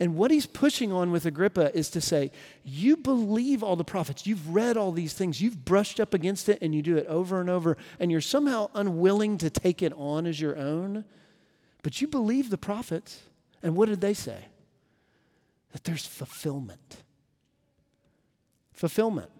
And 0.00 0.16
what 0.16 0.30
he's 0.30 0.46
pushing 0.46 0.92
on 0.92 1.12
with 1.12 1.26
Agrippa 1.26 1.76
is 1.76 1.90
to 1.90 2.00
say, 2.00 2.32
You 2.64 2.96
believe 2.96 3.62
all 3.62 3.76
the 3.76 3.84
prophets. 3.84 4.26
You've 4.26 4.54
read 4.54 4.78
all 4.78 4.92
these 4.92 5.12
things. 5.12 5.42
You've 5.42 5.66
brushed 5.66 6.00
up 6.00 6.14
against 6.14 6.48
it 6.48 6.58
and 6.62 6.74
you 6.74 6.80
do 6.80 6.96
it 6.96 7.06
over 7.06 7.38
and 7.38 7.50
over. 7.50 7.76
And 8.00 8.10
you're 8.10 8.22
somehow 8.22 8.70
unwilling 8.74 9.36
to 9.38 9.50
take 9.50 9.82
it 9.82 9.92
on 9.94 10.26
as 10.26 10.40
your 10.40 10.56
own. 10.56 11.04
But 11.82 12.00
you 12.00 12.08
believe 12.08 12.48
the 12.48 12.58
prophets. 12.58 13.20
And 13.62 13.76
what 13.76 13.90
did 13.90 14.00
they 14.00 14.14
say? 14.14 14.46
That 15.72 15.84
there's 15.84 16.06
fulfillment. 16.06 16.96
Fulfillment. 18.72 19.30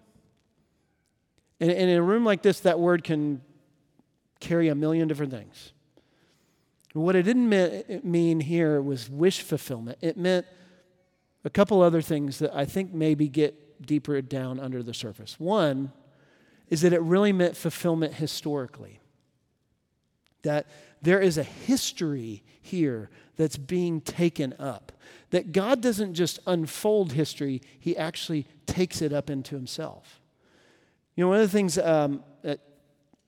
And, 1.59 1.71
and 1.71 1.89
in 1.89 1.97
a 1.97 2.03
room 2.03 2.23
like 2.23 2.43
this, 2.43 2.59
that 2.59 2.79
word 2.79 3.03
can 3.03 3.41
carry 4.39 4.67
a 4.67 4.75
million 4.75 5.07
different 5.07 5.31
things. 5.31 5.73
What 6.93 7.15
it 7.15 7.23
didn't 7.23 8.03
mean 8.03 8.41
here 8.41 8.81
was 8.81 9.09
wish 9.09 9.41
fulfillment. 9.41 9.97
It 10.01 10.17
meant 10.17 10.45
a 11.43 11.49
couple 11.49 11.81
other 11.81 12.01
things 12.01 12.39
that 12.39 12.53
I 12.53 12.65
think 12.65 12.93
maybe 12.93 13.27
get 13.29 13.85
deeper 13.85 14.21
down 14.21 14.59
under 14.59 14.83
the 14.83 14.93
surface. 14.93 15.39
One 15.39 15.91
is 16.69 16.81
that 16.81 16.93
it 16.93 17.01
really 17.01 17.33
meant 17.33 17.55
fulfillment 17.55 18.15
historically. 18.15 18.99
That 20.43 20.67
there 21.01 21.19
is 21.19 21.37
a 21.37 21.43
history 21.43 22.43
here 22.61 23.09
that's 23.37 23.57
being 23.57 24.01
taken 24.01 24.53
up. 24.59 24.91
That 25.31 25.51
God 25.51 25.81
doesn't 25.81 26.13
just 26.13 26.39
unfold 26.45 27.13
history, 27.13 27.61
He 27.79 27.95
actually 27.95 28.45
takes 28.65 29.01
it 29.01 29.13
up 29.13 29.29
into 29.29 29.55
Himself. 29.55 30.19
You 31.15 31.23
know, 31.23 31.29
one 31.29 31.39
of 31.39 31.49
the 31.49 31.57
things 31.57 31.77
um, 31.77 32.23
that 32.43 32.59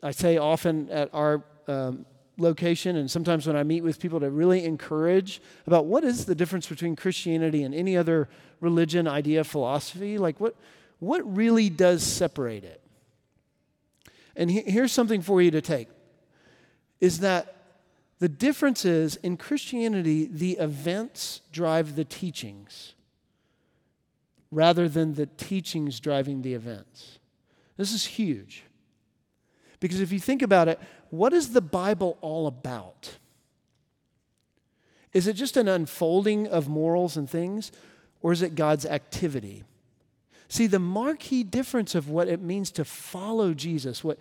I 0.02 0.12
say 0.12 0.38
often 0.38 0.89
at 0.89 1.10
our 1.13 1.43
um, 1.67 2.06
location 2.38 2.96
and 2.96 3.10
sometimes 3.10 3.46
when 3.46 3.56
I 3.56 3.63
meet 3.63 3.82
with 3.82 4.00
people 4.00 4.19
to 4.19 4.30
really 4.30 4.65
encourage 4.65 5.41
about 5.67 5.86
what 5.86 6.04
is 6.04 6.26
the 6.26 6.36
difference 6.36 6.67
between 6.67 6.96
Christianity 6.96 7.63
and 7.63 7.76
any 7.76 7.96
other 7.96 8.28
religion, 8.60 9.08
idea, 9.08 9.43
philosophy? 9.43 10.17
Like, 10.17 10.39
what, 10.39 10.56
what 11.00 11.22
really 11.36 11.69
does 11.69 12.04
separate 12.04 12.63
it? 12.63 12.82
And 14.36 14.50
he, 14.50 14.62
here's 14.62 14.91
something 14.91 15.22
for 15.22 15.41
you 15.41 15.52
to 15.52 15.62
take 15.62 15.89
is 17.00 17.19
that 17.19 17.56
the 18.19 18.30
difference 18.30 18.86
is 18.86 19.17
in 19.17 19.36
Christianity, 19.36 20.26
the 20.26 20.54
events 20.54 21.41
drive 21.52 21.96
the 21.96 22.06
teachings 22.06 22.93
rather 24.50 24.88
than 24.88 25.15
the 25.15 25.26
teachings 25.26 26.00
driving 26.00 26.41
the 26.41 26.54
events. 26.54 27.19
This 27.76 27.91
is 27.91 28.06
huge. 28.06 28.63
Because 29.80 30.00
if 30.00 30.13
you 30.13 30.19
think 30.19 30.41
about 30.41 30.69
it, 30.69 30.80
what 31.13 31.32
is 31.32 31.49
the 31.49 31.62
Bible 31.62 32.17
all 32.21 32.47
about? 32.47 33.17
Is 35.13 35.28
it 35.28 35.34
just 35.34 35.58
an 35.58 35.67
unfolding 35.67 36.47
of 36.47 36.67
morals 36.67 37.15
and 37.15 37.30
things, 37.30 37.71
or 38.23 38.32
is 38.32 38.41
it 38.41 38.56
God's 38.56 38.84
activity? 38.84 39.63
See, 40.47 40.65
the 40.65 40.80
marquee 40.80 41.43
difference 41.43 41.93
of 41.93 42.10
what 42.10 42.28
it 42.28 42.41
means 42.41 42.71
to 42.71 42.84
follow 42.84 43.54
Jesus, 43.54 44.04
what 44.04 44.17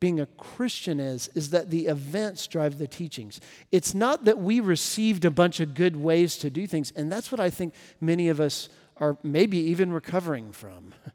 being 0.00 0.20
a 0.20 0.26
Christian 0.26 1.00
is, 1.00 1.30
is 1.34 1.48
that 1.48 1.70
the 1.70 1.86
events 1.86 2.46
drive 2.46 2.76
the 2.76 2.88
teachings. 2.88 3.40
It's 3.72 3.94
not 3.94 4.26
that 4.26 4.38
we 4.38 4.60
received 4.60 5.24
a 5.24 5.30
bunch 5.30 5.60
of 5.60 5.72
good 5.72 5.96
ways 5.96 6.36
to 6.36 6.50
do 6.50 6.66
things, 6.66 6.92
and 6.94 7.10
that's 7.10 7.32
what 7.32 7.40
I 7.40 7.48
think 7.48 7.72
many 8.02 8.28
of 8.28 8.38
us 8.38 8.68
are 8.98 9.16
maybe 9.22 9.56
even 9.56 9.94
recovering 9.94 10.52
from. 10.52 10.92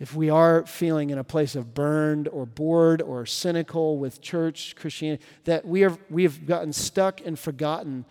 if 0.00 0.14
we 0.14 0.28
are 0.28 0.66
feeling 0.66 1.10
in 1.10 1.18
a 1.18 1.24
place 1.24 1.54
of 1.54 1.74
burned 1.74 2.28
or 2.28 2.46
bored 2.46 3.00
or 3.00 3.24
cynical 3.26 3.98
with 3.98 4.20
church 4.20 4.74
Christianity, 4.76 5.24
that 5.44 5.64
we, 5.64 5.84
are, 5.84 5.96
we 6.10 6.24
have 6.24 6.46
gotten 6.46 6.72
stuck 6.72 7.24
and 7.24 7.38
forgotten 7.38 8.04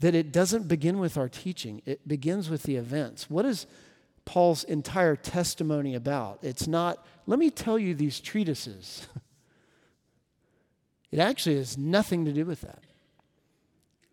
that 0.00 0.14
it 0.14 0.32
doesn't 0.32 0.68
begin 0.68 0.98
with 0.98 1.16
our 1.16 1.28
teaching, 1.28 1.82
it 1.84 2.06
begins 2.06 2.48
with 2.48 2.62
the 2.62 2.76
events. 2.76 3.28
What 3.28 3.44
is 3.44 3.66
Paul's 4.24 4.62
entire 4.64 5.16
testimony 5.16 5.94
about? 5.94 6.38
It's 6.42 6.68
not, 6.68 7.04
let 7.26 7.38
me 7.38 7.50
tell 7.50 7.78
you 7.78 7.94
these 7.94 8.20
treatises. 8.20 9.08
it 11.10 11.18
actually 11.18 11.56
has 11.56 11.76
nothing 11.76 12.26
to 12.26 12.32
do 12.32 12.44
with 12.44 12.60
that. 12.60 12.84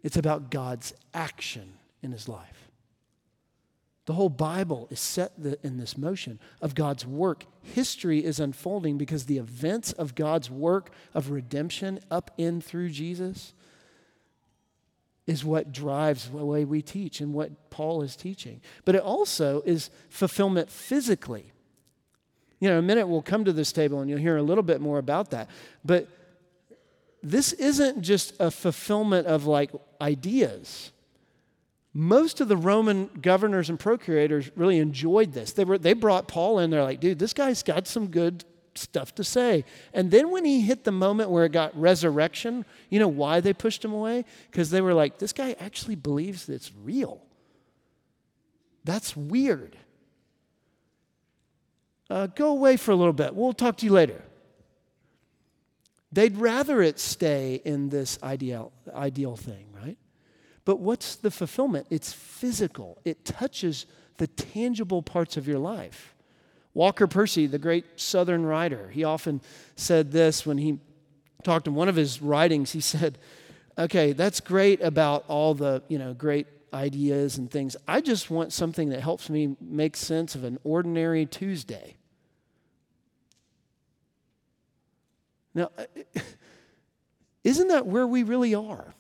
It's 0.01 0.17
about 0.17 0.49
God's 0.49 0.93
action 1.13 1.73
in 2.01 2.11
his 2.11 2.27
life. 2.27 2.64
The 4.05 4.13
whole 4.13 4.29
Bible 4.29 4.87
is 4.91 4.99
set 4.99 5.33
in 5.63 5.77
this 5.77 5.97
motion 5.97 6.39
of 6.61 6.75
God's 6.75 7.07
work. 7.07 7.45
History 7.63 8.23
is 8.23 8.39
unfolding 8.39 8.97
because 8.97 9.25
the 9.25 9.39
events 9.39 9.93
of 9.93 10.13
God's 10.13 10.49
work 10.49 10.91
of 11.15 11.31
redemption 11.31 11.99
up 12.11 12.31
in 12.37 12.61
through 12.61 12.89
Jesus 12.89 13.53
is 15.25 15.43
what 15.43 15.71
drives 15.71 16.29
the 16.29 16.45
way 16.45 16.65
we 16.65 16.83
teach 16.83 17.19
and 17.19 17.33
what 17.33 17.71
Paul 17.71 18.03
is 18.03 18.15
teaching. 18.15 18.61
But 18.85 18.93
it 18.93 19.01
also 19.01 19.63
is 19.65 19.89
fulfillment 20.09 20.69
physically. 20.69 21.51
You 22.59 22.69
know, 22.69 22.77
in 22.77 22.83
a 22.83 22.87
minute 22.87 23.07
we'll 23.07 23.23
come 23.23 23.43
to 23.45 23.53
this 23.53 23.71
table 23.71 24.01
and 24.01 24.09
you'll 24.09 24.19
hear 24.19 24.37
a 24.37 24.43
little 24.43 24.63
bit 24.63 24.81
more 24.81 24.99
about 24.99 25.31
that. 25.31 25.49
But 25.83 26.07
this 27.23 27.53
isn't 27.53 28.03
just 28.03 28.39
a 28.39 28.51
fulfillment 28.51 29.25
of 29.25 29.47
like 29.47 29.71
ideas 29.99 30.91
most 31.97 32.41
of 32.41 32.49
the 32.49 32.57
Roman 32.57 33.09
governors 33.21 33.69
and 33.69 33.79
procurators 33.79 34.51
really 34.57 34.79
enjoyed 34.79 35.31
this. 35.31 35.53
They, 35.53 35.63
were, 35.63 35.77
they 35.77 35.93
brought 35.93 36.27
Paul 36.27 36.59
in. 36.59 36.69
They're 36.69 36.83
like, 36.83 36.99
dude, 36.99 37.19
this 37.19 37.33
guy's 37.33 37.63
got 37.63 37.87
some 37.87 38.07
good 38.07 38.43
stuff 38.75 39.15
to 39.15 39.23
say. 39.23 39.63
And 39.93 40.11
then 40.11 40.29
when 40.29 40.43
he 40.43 40.59
hit 40.59 40.83
the 40.83 40.91
moment 40.91 41.29
where 41.29 41.45
it 41.45 41.53
got 41.53 41.73
resurrection, 41.79 42.65
you 42.89 42.99
know 42.99 43.07
why 43.07 43.39
they 43.39 43.53
pushed 43.53 43.83
him 43.83 43.93
away? 43.93 44.25
Because 44.51 44.71
they 44.71 44.81
were 44.81 44.93
like, 44.93 45.19
this 45.19 45.31
guy 45.31 45.55
actually 45.57 45.95
believes 45.95 46.49
it's 46.49 46.69
real. 46.83 47.21
That's 48.83 49.15
weird. 49.15 49.77
Uh, 52.09 52.27
go 52.27 52.49
away 52.49 52.75
for 52.75 52.91
a 52.91 52.95
little 52.95 53.13
bit. 53.13 53.33
We'll 53.33 53.53
talk 53.53 53.77
to 53.77 53.85
you 53.85 53.93
later. 53.93 54.21
They'd 56.11 56.35
rather 56.35 56.81
it 56.81 56.99
stay 56.99 57.61
in 57.63 57.87
this 57.87 58.19
ideal, 58.21 58.73
ideal 58.93 59.37
thing, 59.37 59.67
right? 59.73 59.97
But 60.65 60.79
what's 60.79 61.15
the 61.15 61.31
fulfillment? 61.31 61.87
It's 61.89 62.11
physical, 62.11 62.97
it 63.05 63.23
touches 63.23 63.85
the 64.17 64.27
tangible 64.27 65.01
parts 65.01 65.37
of 65.37 65.47
your 65.47 65.59
life. 65.59 66.13
Walker 66.73 67.07
Percy, 67.07 67.47
the 67.47 67.59
great 67.59 67.85
Southern 67.99 68.45
writer, 68.45 68.89
he 68.89 69.03
often 69.03 69.41
said 69.75 70.11
this 70.11 70.45
when 70.45 70.57
he 70.57 70.79
talked 71.43 71.67
in 71.67 71.75
one 71.75 71.87
of 71.87 71.95
his 71.95 72.21
writings. 72.21 72.71
He 72.71 72.81
said, 72.81 73.17
Okay, 73.77 74.13
that's 74.13 74.39
great 74.39 74.81
about 74.81 75.25
all 75.27 75.53
the, 75.53 75.83
you 75.89 75.97
know, 75.97 76.13
great 76.13 76.47
ideas 76.73 77.37
and 77.37 77.51
things. 77.51 77.75
I 77.87 78.01
just 78.01 78.29
want 78.29 78.53
something 78.53 78.89
that 78.89 79.01
helps 79.01 79.29
me 79.29 79.55
make 79.61 79.97
sense 79.97 80.35
of 80.35 80.43
an 80.43 80.59
ordinary 80.63 81.25
Tuesday. 81.25 81.95
Now, 85.53 85.71
Isn't 87.45 87.67
that 87.67 87.85
where 87.85 88.07
we 88.07 88.23
really 88.23 88.55
are? 88.55 88.95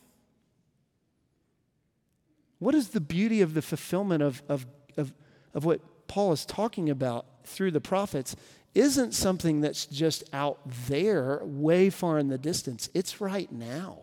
What 2.65 2.73
is 2.73 2.89
the 2.89 2.99
beauty 2.99 3.41
of 3.41 3.53
the 3.53 3.61
fulfillment 3.61 4.23
of, 4.23 4.41
of, 4.49 4.65
of, 4.97 5.13
of 5.53 5.65
what 5.65 5.81
Paul 6.07 6.31
is 6.31 6.47
talking 6.47 6.89
about 6.89 7.27
through 7.43 7.69
the 7.69 7.79
prophets? 7.79 8.35
Isn't 8.73 9.13
something 9.13 9.61
that's 9.61 9.85
just 9.85 10.23
out 10.33 10.61
there, 10.87 11.41
way 11.43 11.91
far 11.91 12.17
in 12.17 12.29
the 12.29 12.39
distance. 12.39 12.89
It's 12.95 13.21
right 13.21 13.51
now. 13.51 13.99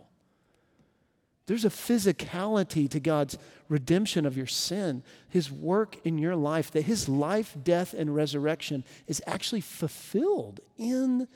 There's 1.46 1.64
a 1.64 1.70
physicality 1.70 2.88
to 2.90 3.00
God's 3.00 3.36
redemption 3.68 4.24
of 4.24 4.36
your 4.36 4.46
sin, 4.46 5.02
His 5.28 5.50
work 5.50 5.96
in 6.04 6.18
your 6.18 6.36
life, 6.36 6.70
that 6.70 6.82
His 6.82 7.08
life, 7.08 7.56
death, 7.64 7.92
and 7.92 8.14
resurrection 8.14 8.84
is 9.08 9.20
actually 9.26 9.62
fulfilled 9.62 10.60
in 10.78 11.26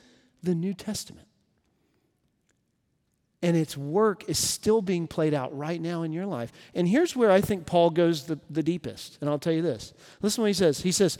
the 0.41 0.55
New 0.55 0.73
Testament. 0.73 1.26
And 3.43 3.55
its 3.55 3.77
work 3.77 4.27
is 4.27 4.39
still 4.39 4.81
being 4.81 5.07
played 5.07 5.33
out 5.33 5.55
right 5.55 5.79
now 5.79 6.01
in 6.01 6.11
your 6.11 6.25
life. 6.25 6.51
And 6.73 6.87
here's 6.87 7.15
where 7.15 7.31
I 7.31 7.39
think 7.39 7.67
Paul 7.67 7.91
goes 7.91 8.25
the, 8.25 8.39
the 8.49 8.63
deepest. 8.63 9.19
And 9.21 9.29
I'll 9.29 9.37
tell 9.37 9.53
you 9.53 9.61
this. 9.61 9.93
Listen 10.21 10.41
what 10.41 10.47
he 10.47 10.53
says. 10.53 10.81
He 10.81 10.91
says, 10.91 11.19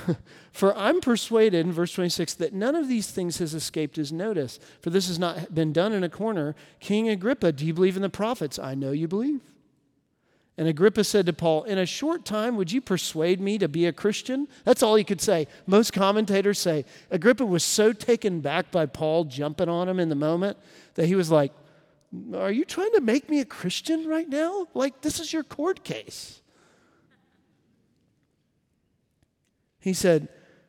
For 0.52 0.76
I'm 0.76 1.00
persuaded, 1.00 1.66
in 1.66 1.72
verse 1.72 1.92
26, 1.92 2.34
that 2.34 2.52
none 2.52 2.74
of 2.74 2.88
these 2.88 3.10
things 3.10 3.38
has 3.38 3.54
escaped 3.54 3.96
his 3.96 4.12
notice. 4.12 4.58
For 4.80 4.90
this 4.90 5.08
has 5.08 5.18
not 5.18 5.54
been 5.54 5.72
done 5.72 5.92
in 5.92 6.02
a 6.02 6.08
corner. 6.08 6.54
King 6.80 7.08
Agrippa, 7.08 7.52
do 7.52 7.64
you 7.64 7.74
believe 7.74 7.96
in 7.96 8.02
the 8.02 8.10
prophets? 8.10 8.58
I 8.58 8.74
know 8.74 8.92
you 8.92 9.08
believe. 9.08 9.40
And 10.58 10.68
Agrippa 10.68 11.04
said 11.04 11.26
to 11.26 11.32
Paul, 11.32 11.64
In 11.64 11.78
a 11.78 11.86
short 11.86 12.24
time, 12.24 12.56
would 12.56 12.70
you 12.70 12.80
persuade 12.80 13.40
me 13.40 13.56
to 13.58 13.68
be 13.68 13.86
a 13.86 13.92
Christian? 13.92 14.48
That's 14.64 14.82
all 14.82 14.96
he 14.96 15.04
could 15.04 15.20
say. 15.20 15.46
Most 15.66 15.92
commentators 15.92 16.58
say 16.58 16.84
Agrippa 17.10 17.46
was 17.46 17.64
so 17.64 17.92
taken 17.92 18.40
back 18.40 18.70
by 18.70 18.86
Paul 18.86 19.24
jumping 19.24 19.68
on 19.68 19.88
him 19.88 19.98
in 19.98 20.10
the 20.10 20.14
moment 20.14 20.58
that 20.94 21.06
he 21.06 21.14
was 21.14 21.30
like, 21.30 21.52
Are 22.34 22.52
you 22.52 22.66
trying 22.66 22.92
to 22.92 23.00
make 23.00 23.30
me 23.30 23.40
a 23.40 23.46
Christian 23.46 24.06
right 24.06 24.28
now? 24.28 24.66
Like, 24.74 25.00
this 25.00 25.20
is 25.20 25.32
your 25.32 25.44
court 25.44 25.84
case. 25.84 26.42
He 29.82 29.94
said, 29.94 30.28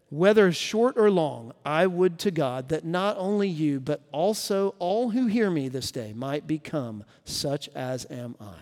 Whether 0.10 0.52
short 0.52 0.98
or 0.98 1.12
long, 1.12 1.54
I 1.64 1.88
would 1.88 2.20
to 2.20 2.32
God 2.32 2.70
that 2.70 2.84
not 2.84 3.16
only 3.18 3.48
you, 3.48 3.80
but 3.80 4.02
also 4.12 4.76
all 4.80 5.12
who 5.12 5.28
hear 5.28 5.52
me 5.52 5.70
this 5.70 5.92
day 5.92 6.14
might 6.14 6.48
become 6.48 7.04
such 7.24 7.70
as 7.76 8.08
am 8.10 8.36
I, 8.42 8.56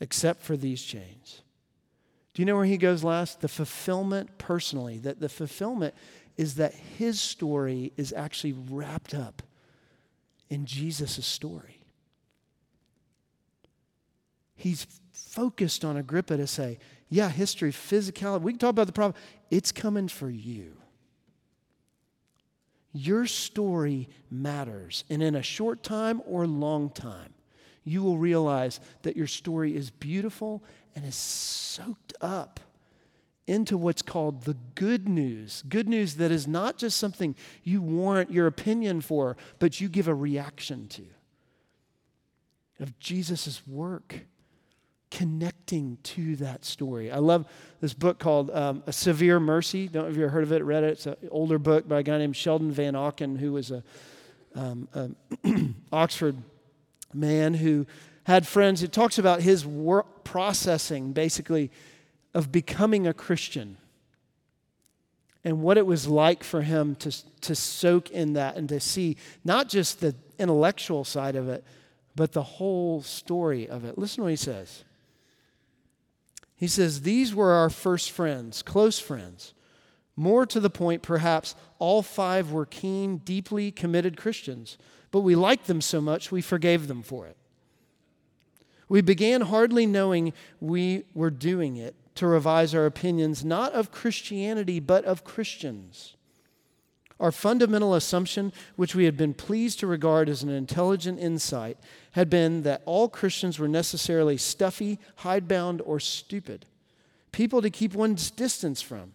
except 0.00 0.42
for 0.42 0.56
these 0.56 0.82
chains. 0.82 1.42
Do 2.32 2.42
you 2.42 2.46
know 2.46 2.56
where 2.56 2.64
he 2.64 2.78
goes 2.78 3.04
last? 3.04 3.40
The 3.40 3.48
fulfillment 3.48 4.38
personally, 4.38 4.98
that 4.98 5.20
the 5.20 5.28
fulfillment 5.28 5.94
is 6.36 6.54
that 6.54 6.74
his 6.74 7.20
story 7.20 7.92
is 7.96 8.12
actually 8.12 8.52
wrapped 8.52 9.14
up 9.14 9.42
in 10.48 10.64
Jesus' 10.64 11.24
story. 11.26 11.84
He's 14.56 14.86
focused 15.12 15.84
on 15.84 15.96
Agrippa 15.96 16.36
to 16.36 16.46
say, 16.46 16.78
yeah, 17.08 17.28
history, 17.28 17.72
physicality, 17.72 18.42
we 18.42 18.52
can 18.52 18.58
talk 18.58 18.70
about 18.70 18.86
the 18.86 18.92
problem. 18.92 19.20
It's 19.50 19.72
coming 19.72 20.08
for 20.08 20.30
you. 20.30 20.76
Your 22.92 23.26
story 23.26 24.08
matters. 24.30 25.04
And 25.08 25.22
in 25.22 25.34
a 25.34 25.42
short 25.42 25.82
time 25.82 26.22
or 26.26 26.46
long 26.46 26.90
time, 26.90 27.34
you 27.84 28.02
will 28.02 28.18
realize 28.18 28.80
that 29.02 29.16
your 29.16 29.26
story 29.26 29.76
is 29.76 29.90
beautiful 29.90 30.62
and 30.94 31.04
is 31.04 31.14
soaked 31.14 32.12
up 32.20 32.60
into 33.46 33.76
what's 33.76 34.02
called 34.02 34.44
the 34.44 34.56
good 34.74 35.08
news. 35.08 35.64
Good 35.68 35.88
news 35.88 36.16
that 36.16 36.30
is 36.30 36.46
not 36.46 36.78
just 36.78 36.96
something 36.98 37.34
you 37.64 37.82
warrant 37.82 38.30
your 38.30 38.46
opinion 38.46 39.00
for, 39.00 39.36
but 39.58 39.80
you 39.80 39.88
give 39.88 40.08
a 40.08 40.14
reaction 40.14 40.86
to 40.88 41.02
of 42.80 42.98
Jesus' 42.98 43.62
work 43.66 44.20
connecting 45.10 45.98
to 46.02 46.36
that 46.36 46.64
story. 46.64 47.10
I 47.10 47.18
love 47.18 47.46
this 47.80 47.94
book 47.94 48.18
called 48.18 48.50
um, 48.50 48.82
A 48.86 48.92
Severe 48.92 49.38
Mercy. 49.38 49.88
Don't 49.88 50.04
know 50.04 50.10
if 50.10 50.16
you 50.16 50.22
ever 50.22 50.32
heard 50.32 50.44
of 50.44 50.52
it, 50.52 50.64
read 50.64 50.84
it. 50.84 50.92
It's 50.92 51.06
an 51.06 51.16
older 51.30 51.58
book 51.58 51.86
by 51.86 52.00
a 52.00 52.02
guy 52.02 52.18
named 52.18 52.36
Sheldon 52.36 52.72
Vanauken, 52.72 53.38
who 53.38 53.52
was 53.52 53.70
a, 53.70 53.82
um, 54.54 54.88
a 54.94 55.10
Oxford 55.92 56.36
man 57.12 57.54
who 57.54 57.86
had 58.24 58.46
friends. 58.46 58.82
It 58.82 58.92
talks 58.92 59.18
about 59.18 59.42
his 59.42 59.66
work 59.66 60.24
processing, 60.24 61.12
basically, 61.12 61.70
of 62.34 62.52
becoming 62.52 63.06
a 63.06 63.14
Christian 63.14 63.76
and 65.44 65.62
what 65.62 65.78
it 65.78 65.86
was 65.86 66.06
like 66.06 66.44
for 66.44 66.62
him 66.62 66.94
to, 66.96 67.10
to 67.40 67.54
soak 67.54 68.10
in 68.10 68.34
that 68.34 68.56
and 68.56 68.68
to 68.68 68.78
see 68.78 69.16
not 69.44 69.68
just 69.68 70.00
the 70.00 70.14
intellectual 70.38 71.04
side 71.04 71.36
of 71.36 71.48
it, 71.48 71.64
but 72.14 72.32
the 72.32 72.42
whole 72.42 73.02
story 73.02 73.68
of 73.68 73.84
it. 73.84 73.96
Listen 73.96 74.16
to 74.16 74.22
what 74.24 74.30
he 74.30 74.36
says. 74.36 74.84
He 76.56 76.68
says, 76.68 77.02
These 77.02 77.34
were 77.34 77.52
our 77.52 77.70
first 77.70 78.10
friends, 78.10 78.62
close 78.62 78.98
friends. 78.98 79.54
More 80.16 80.44
to 80.44 80.60
the 80.60 80.68
point, 80.68 81.02
perhaps, 81.02 81.54
all 81.78 82.02
five 82.02 82.52
were 82.52 82.66
keen, 82.66 83.18
deeply 83.18 83.70
committed 83.70 84.18
Christians, 84.18 84.76
but 85.10 85.20
we 85.20 85.34
liked 85.34 85.66
them 85.66 85.80
so 85.80 86.00
much 86.00 86.30
we 86.30 86.40
forgave 86.40 86.88
them 86.88 87.02
for 87.02 87.26
it. 87.26 87.36
We 88.88 89.00
began 89.00 89.42
hardly 89.42 89.86
knowing 89.86 90.32
we 90.60 91.04
were 91.14 91.30
doing 91.30 91.76
it 91.76 91.94
to 92.16 92.26
revise 92.26 92.74
our 92.74 92.86
opinions, 92.86 93.44
not 93.44 93.72
of 93.72 93.92
Christianity, 93.92 94.80
but 94.80 95.04
of 95.04 95.24
Christians. 95.24 96.16
Our 97.20 97.30
fundamental 97.32 97.94
assumption, 97.94 98.52
which 98.76 98.94
we 98.94 99.04
had 99.04 99.16
been 99.16 99.34
pleased 99.34 99.78
to 99.80 99.86
regard 99.86 100.28
as 100.28 100.42
an 100.42 100.48
intelligent 100.48 101.20
insight, 101.20 101.78
had 102.12 102.30
been 102.30 102.62
that 102.62 102.82
all 102.86 103.08
Christians 103.08 103.58
were 103.58 103.68
necessarily 103.68 104.36
stuffy, 104.36 104.98
hidebound, 105.16 105.82
or 105.84 106.00
stupid, 106.00 106.66
people 107.30 107.62
to 107.62 107.70
keep 107.70 107.94
one's 107.94 108.30
distance 108.30 108.82
from. 108.82 109.12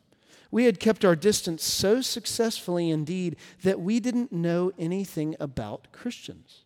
We 0.56 0.63
had 0.63 0.80
kept 0.80 1.04
our 1.04 1.18
distance 1.18 1.65
so 1.65 2.00
successfully 2.00 2.89
indeed 2.89 3.36
that 3.63 3.82
we 3.82 4.00
didn't 4.00 4.32
know 4.32 4.72
anything 4.80 5.36
about 5.38 5.91
Christians. 5.91 6.62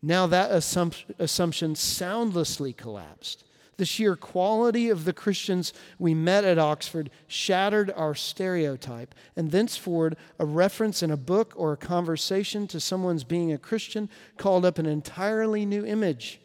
Now 0.00 0.26
that 0.26 0.50
assumption 0.50 1.74
soundlessly 1.74 2.72
collapsed. 2.72 3.44
The 3.76 3.84
sheer 3.84 4.16
quality 4.16 4.88
of 4.88 5.04
the 5.04 5.12
Christians 5.12 5.74
we 5.98 6.14
met 6.14 6.44
at 6.44 6.58
Oxford 6.58 7.10
shattered 7.26 7.92
our 7.94 8.14
stereotype, 8.14 9.14
and 9.36 9.50
thenceforward, 9.50 10.16
a 10.38 10.46
reference 10.46 11.02
in 11.02 11.10
a 11.10 11.18
book 11.18 11.52
or 11.54 11.74
a 11.74 11.76
conversation 11.76 12.66
to 12.68 12.80
someone's 12.80 13.24
being 13.24 13.52
a 13.52 13.58
Christian 13.58 14.08
called 14.38 14.64
up 14.64 14.78
an 14.78 14.86
entirely 14.86 15.66
new 15.66 15.84
image. 15.84 16.40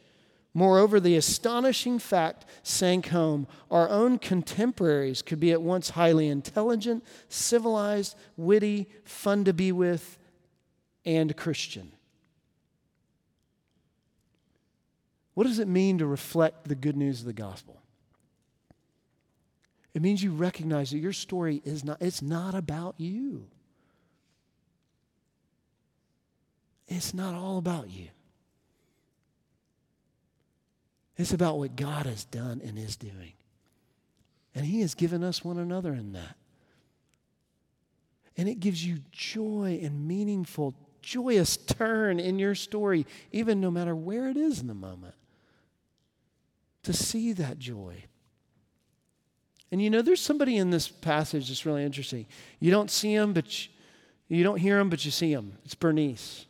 Moreover, 0.54 1.00
the 1.00 1.16
astonishing 1.16 1.98
fact 1.98 2.46
sank 2.62 3.08
home 3.08 3.48
our 3.70 3.88
own 3.90 4.20
contemporaries 4.20 5.22
could 5.22 5.40
be 5.40 5.52
at 5.52 5.62
once 5.62 5.92
highly 5.92 6.28
intelligent, 6.28 7.06
civilized, 7.30 8.18
witty, 8.36 8.90
fun 9.06 9.46
to 9.46 9.54
be 9.54 9.72
with, 9.72 10.18
and 11.06 11.36
Christian. 11.38 11.94
What 15.34 15.48
does 15.48 15.60
it 15.60 15.68
mean 15.68 16.00
to 16.00 16.06
reflect 16.06 16.68
the 16.68 16.76
good 16.76 16.98
news 16.98 17.22
of 17.22 17.26
the 17.26 17.34
gospel? 17.34 17.82
It 19.94 20.02
means 20.02 20.22
you 20.22 20.32
recognize 20.32 20.92
that 20.92 21.00
your 21.00 21.14
story 21.14 21.62
is 21.64 21.84
not, 21.84 22.02
it's 22.02 22.22
not 22.22 22.56
about 22.56 22.96
you. 22.98 23.48
It's 26.88 27.14
not 27.14 27.34
all 27.34 27.58
about 27.58 27.90
you. 27.90 28.10
It's 31.22 31.34
about 31.34 31.60
what 31.60 31.76
God 31.76 32.08
has 32.08 32.24
done 32.24 32.62
and 32.66 32.80
is 32.80 32.96
doing. 32.96 33.34
And 34.56 34.66
He 34.66 34.82
has 34.82 34.96
given 34.96 35.24
us 35.24 35.46
one 35.46 35.60
another 35.60 35.94
in 35.94 36.14
that. 36.14 36.36
And 38.36 38.50
it 38.50 38.60
gives 38.60 38.84
you 38.84 39.00
joy 39.12 39.80
and 39.84 40.08
meaningful, 40.08 40.74
joyous 41.04 41.58
turn 41.58 42.20
in 42.20 42.40
your 42.40 42.56
story, 42.56 43.06
even 43.32 43.62
no 43.62 43.70
matter 43.70 43.96
where 43.96 44.30
it 44.30 44.38
is 44.38 44.62
in 44.62 44.68
the 44.68 44.74
moment 44.74 45.14
to 46.84 46.92
see 46.92 47.34
that 47.34 47.60
joy. 47.60 48.04
And 49.72 49.80
you 49.80 49.92
know, 49.92 50.02
there's 50.02 50.22
somebody 50.22 50.58
in 50.58 50.72
this 50.72 50.88
passage 50.88 51.50
that's 51.50 51.68
really 51.68 51.84
interesting. 51.84 52.26
You 52.60 52.72
don't 52.72 52.90
see 52.90 53.14
him, 53.14 53.34
but 53.34 53.64
you, 53.64 53.70
you 54.28 54.44
don't 54.44 54.58
hear 54.58 54.80
him, 54.80 54.90
but 54.90 55.06
you 55.06 55.12
see 55.12 55.32
him. 55.32 55.54
It's 55.66 55.76
Bernice. 55.76 56.48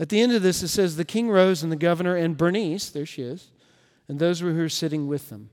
At 0.00 0.08
the 0.08 0.20
end 0.20 0.32
of 0.32 0.42
this, 0.42 0.62
it 0.62 0.68
says, 0.68 0.96
The 0.96 1.04
king 1.04 1.28
rose, 1.28 1.62
and 1.62 1.70
the 1.70 1.76
governor, 1.76 2.16
and 2.16 2.36
Bernice, 2.36 2.88
there 2.88 3.04
she 3.04 3.22
is, 3.22 3.50
and 4.08 4.18
those 4.18 4.42
were 4.42 4.52
who 4.52 4.60
were 4.60 4.68
sitting 4.70 5.06
with 5.06 5.28
them. 5.28 5.50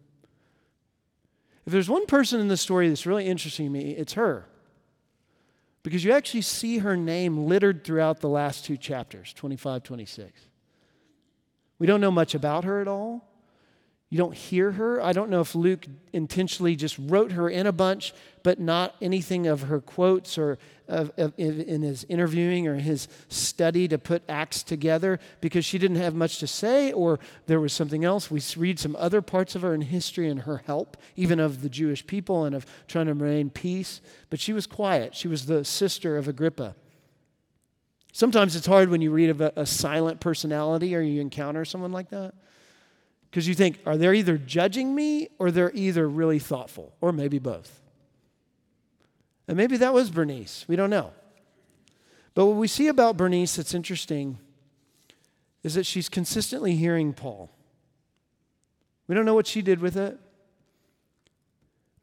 If 1.66 1.74
there's 1.74 1.90
one 1.90 2.06
person 2.06 2.40
in 2.40 2.48
the 2.48 2.56
story 2.56 2.88
that's 2.88 3.06
really 3.06 3.28
interesting 3.28 3.66
to 3.66 3.72
me, 3.72 3.92
it's 3.92 4.14
her. 4.14 4.48
Because 5.84 6.06
you 6.06 6.14
actually 6.14 6.42
see 6.42 6.78
her 6.78 6.96
name 6.96 7.46
littered 7.46 7.84
throughout 7.84 8.22
the 8.22 8.30
last 8.30 8.64
two 8.64 8.78
chapters, 8.78 9.34
25, 9.34 9.84
26. 9.84 10.42
We 11.78 11.86
don't 11.86 12.02
know 12.02 12.12
much 12.12 12.34
about 12.34 12.64
her 12.64 12.80
at 12.80 12.88
all. 12.88 13.28
You 14.10 14.18
don't 14.18 14.34
hear 14.34 14.72
her. 14.72 15.02
I 15.02 15.12
don't 15.12 15.30
know 15.30 15.42
if 15.42 15.54
Luke 15.54 15.86
intentionally 16.14 16.78
just 16.78 16.98
wrote 16.98 17.34
her 17.34 17.50
in 17.50 17.68
a 17.68 17.74
bunch, 17.74 18.14
but 18.42 18.60
not 18.60 18.96
anything 19.02 19.46
of 19.48 19.64
her 19.64 19.82
quotes 19.82 20.38
or 20.38 20.58
of, 20.88 21.12
of, 21.18 21.34
in 21.38 21.82
his 21.82 22.06
interviewing 22.10 22.68
or 22.68 22.76
his 22.76 23.08
study 23.30 23.88
to 23.88 23.98
put 23.98 24.24
acts 24.30 24.64
together 24.64 25.20
because 25.42 25.66
she 25.66 25.78
didn't 25.78 25.98
have 25.98 26.16
much 26.16 26.40
to 26.40 26.48
say 26.48 26.92
or 26.92 27.20
there 27.46 27.60
was 27.60 27.74
something 27.74 28.06
else. 28.06 28.32
We 28.32 28.42
read 28.56 28.80
some 28.80 28.96
other 28.98 29.22
parts 29.22 29.56
of 29.56 29.62
her 29.62 29.74
in 29.74 29.82
history 29.82 30.30
and 30.30 30.42
her 30.42 30.64
help, 30.66 30.98
even 31.16 31.40
of 31.40 31.62
the 31.62 31.70
Jewish 31.70 32.06
people 32.06 32.46
and 32.46 32.56
of 32.56 32.66
trying 32.88 33.08
to 33.08 33.14
remain 33.14 33.50
peace. 33.50 34.02
But 34.30 34.40
she 34.40 34.54
was 34.54 34.68
quiet. 34.68 35.16
She 35.16 35.28
was 35.28 35.46
the 35.46 35.66
sister 35.66 36.18
of 36.18 36.28
Agrippa. 36.28 36.76
Sometimes 38.12 38.56
it's 38.56 38.66
hard 38.66 38.90
when 38.90 39.02
you 39.02 39.12
read 39.12 39.30
of 39.30 39.42
a, 39.42 39.54
a 39.56 39.66
silent 39.66 40.20
personality 40.20 40.96
or 40.96 41.02
you 41.02 41.22
encounter 41.22 41.66
someone 41.66 41.92
like 41.92 42.10
that. 42.10 42.34
Because 43.30 43.48
you 43.48 43.54
think, 43.54 43.80
are 43.86 43.98
they 43.98 44.12
either 44.18 44.38
judging 44.38 44.96
me 44.96 45.28
or 45.38 45.52
they're 45.52 45.72
either 45.74 46.08
really 46.08 46.40
thoughtful, 46.40 46.96
or 47.02 47.12
maybe 47.12 47.40
both. 47.40 47.82
And 49.48 49.56
maybe 49.56 49.78
that 49.78 49.94
was 49.94 50.10
Bernice. 50.10 50.66
We 50.68 50.76
don't 50.76 50.90
know. 50.90 51.14
But 52.34 52.46
what 52.46 52.58
we 52.58 52.68
see 52.68 52.88
about 52.88 53.18
Bernice 53.18 53.56
that's 53.56 53.74
interesting 53.74 54.38
is 55.64 55.74
that 55.74 55.86
she's 55.86 56.10
consistently 56.10 56.76
hearing 56.76 57.14
Paul. 57.14 57.50
We 59.08 59.16
don't 59.16 59.26
know 59.26 59.34
what 59.34 59.48
she 59.48 59.62
did 59.62 59.80
with 59.80 59.96
it. 59.96 60.20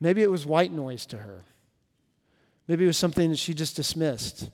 Maybe 0.01 0.23
it 0.23 0.31
was 0.31 0.45
white 0.45 0.73
noise 0.73 1.07
to 1.07 1.19
her. 1.19 1.45
Maybe 2.67 2.85
it 2.85 2.87
was 2.87 2.97
something 2.97 3.31
that 3.31 3.39
she 3.39 3.55
just 3.55 3.77
dismissed. 3.77 4.51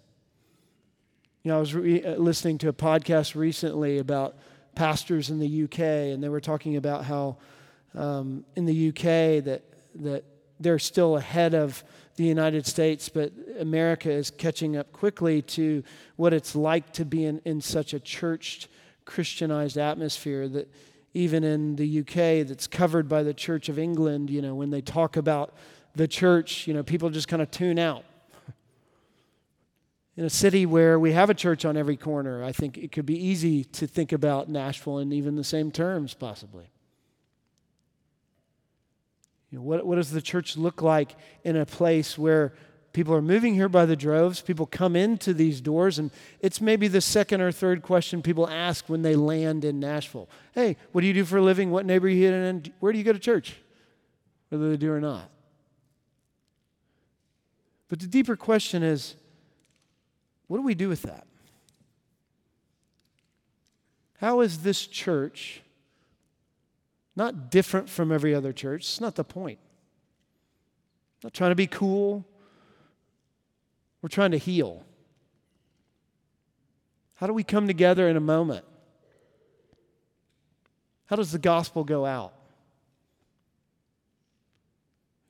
You 1.43 1.51
know, 1.51 1.57
I 1.57 1.61
was 1.61 1.75
re- 1.75 2.05
uh, 2.05 2.17
listening 2.17 2.59
to 2.59 2.69
a 2.69 2.73
podcast 2.73 3.35
recently 3.35 3.99
about 3.99 4.37
pastors 4.75 5.31
in 5.31 5.39
the 5.39 5.65
UK, 5.65 5.79
and 5.79 6.23
they 6.23 6.29
were 6.29 6.41
talking 6.41 6.77
about 6.77 7.05
how 7.05 7.39
um, 7.95 8.45
in 8.57 8.67
the 8.67 8.89
UK 8.89 9.45
that 9.45 9.63
that 9.97 10.25
they're 10.61 10.79
still 10.79 11.17
ahead 11.17 11.55
of 11.55 11.83
the 12.21 12.29
United 12.29 12.67
States, 12.67 13.09
but 13.09 13.33
America 13.59 14.11
is 14.11 14.31
catching 14.31 14.77
up 14.77 14.93
quickly 14.93 15.41
to 15.41 15.83
what 16.17 16.35
it's 16.35 16.55
like 16.55 16.93
to 16.93 17.07
be 17.07 17.25
in, 17.25 17.41
in 17.47 17.63
such 17.63 17.95
a 17.95 18.01
churched, 18.01 18.69
Christianized 19.07 19.79
atmosphere 19.79 20.47
that 20.49 20.71
even 21.15 21.43
in 21.43 21.77
the 21.77 22.01
UK 22.01 22.47
that's 22.47 22.67
covered 22.67 23.09
by 23.09 23.23
the 23.23 23.33
Church 23.33 23.71
of 23.71 23.79
England, 23.79 24.29
you 24.29 24.43
know, 24.43 24.55
when 24.55 24.69
they 24.69 24.83
talk 24.83 25.17
about 25.17 25.55
the 25.95 26.07
church, 26.07 26.67
you 26.67 26.75
know, 26.75 26.83
people 26.83 27.09
just 27.09 27.27
kind 27.27 27.41
of 27.41 27.51
tune 27.51 27.79
out 27.79 28.05
in 30.19 30.27
a 30.27 30.31
city 30.31 30.67
where 30.67 30.99
we 30.99 31.13
have 31.13 31.31
a 31.31 31.35
church 31.35 31.65
on 31.65 31.75
every 31.75 31.97
corner, 31.97 32.45
I 32.45 32.53
think 32.53 32.77
it 32.77 32.93
could 32.93 33.07
be 33.07 33.17
easy 33.17 33.65
to 33.65 33.87
think 33.87 34.13
about 34.13 34.51
Nashville 34.51 34.99
in 34.99 35.11
even 35.11 35.37
the 35.37 35.45
same 35.45 35.71
terms, 35.71 36.13
possibly. 36.13 36.71
You 39.51 39.59
know, 39.59 39.65
what, 39.65 39.85
what 39.85 39.97
does 39.97 40.11
the 40.11 40.23
church 40.23 40.57
look 40.57 40.81
like 40.81 41.17
in 41.43 41.57
a 41.57 41.67
place 41.67 42.17
where 42.17 42.53
people 42.93 43.15
are 43.15 43.23
moving 43.23 43.55
here 43.55 43.69
by 43.69 43.85
the 43.85 43.97
droves? 43.97 44.41
People 44.41 44.67
come 44.67 44.95
into 44.95 45.35
these 45.35 45.61
doors, 45.61 45.99
and 45.99 46.11
it's 46.41 46.61
maybe 46.61 46.87
the 46.87 47.01
second 47.01 47.41
or 47.41 47.51
third 47.51 47.83
question 47.83 48.23
people 48.23 48.49
ask 48.49 48.89
when 48.89 49.03
they 49.03 49.17
land 49.17 49.65
in 49.65 49.81
Nashville. 49.81 50.29
Hey, 50.55 50.77
what 50.93 51.01
do 51.01 51.07
you 51.07 51.15
do 51.15 51.25
for 51.25 51.39
a 51.39 51.43
living? 51.43 51.71
What 51.71 51.85
neighborhood 51.85 52.17
are 52.17 52.37
you 52.39 52.45
in? 52.45 52.73
Where 52.79 52.93
do 52.93 52.99
you 52.99 53.05
go 53.05 53.13
to 53.13 53.19
church? 53.19 53.57
Whether 54.51 54.71
they 54.71 54.77
do 54.77 54.93
or 54.93 55.01
not. 55.01 55.29
But 57.89 57.99
the 57.99 58.07
deeper 58.07 58.37
question 58.37 58.85
is 58.85 59.17
what 60.47 60.59
do 60.59 60.63
we 60.63 60.75
do 60.75 60.89
with 60.89 61.03
that? 61.03 61.27
How 64.19 64.41
is 64.41 64.59
this 64.59 64.87
church 64.87 65.63
not 67.17 67.51
different 67.51 67.89
from 67.89 68.13
every 68.13 68.35
other 68.35 68.53
church? 68.53 68.83
It's 68.83 69.01
not 69.01 69.15
the 69.15 69.25
point. 69.25 69.59
I'm 71.23 71.27
not 71.27 71.35
trying 71.35 71.51
to 71.51 71.57
be 71.57 71.67
cool. 71.67 72.25
We're 74.03 74.09
trying 74.09 74.31
to 74.31 74.39
heal. 74.39 74.85
How 77.17 77.27
do 77.27 77.35
we 77.35 77.45
come 77.45 77.67
together 77.67 78.09
in 78.09 78.17
a 78.17 78.21
moment? 78.21 78.65
How 81.07 81.17
does 81.17 81.33
the 81.33 81.39
gospel 81.39 81.85
go 81.85 82.07
out? 82.07 82.33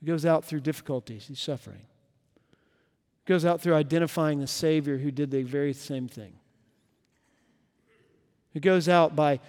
It 0.03 0.07
goes 0.07 0.25
out 0.25 0.45
through 0.45 0.61
difficulties 0.61 1.29
and 1.29 1.37
suffering 1.37 1.81
It 1.81 3.29
goes 3.29 3.45
out 3.45 3.61
through 3.61 3.75
identifying 3.75 4.40
the 4.40 4.47
Savior 4.47 4.99
who 4.99 5.11
did 5.11 5.31
the 5.31 5.43
very 5.43 5.73
same 5.73 6.07
thing. 6.07 6.35
It 8.55 8.61
goes 8.61 8.88
out 8.88 9.14
by 9.14 9.40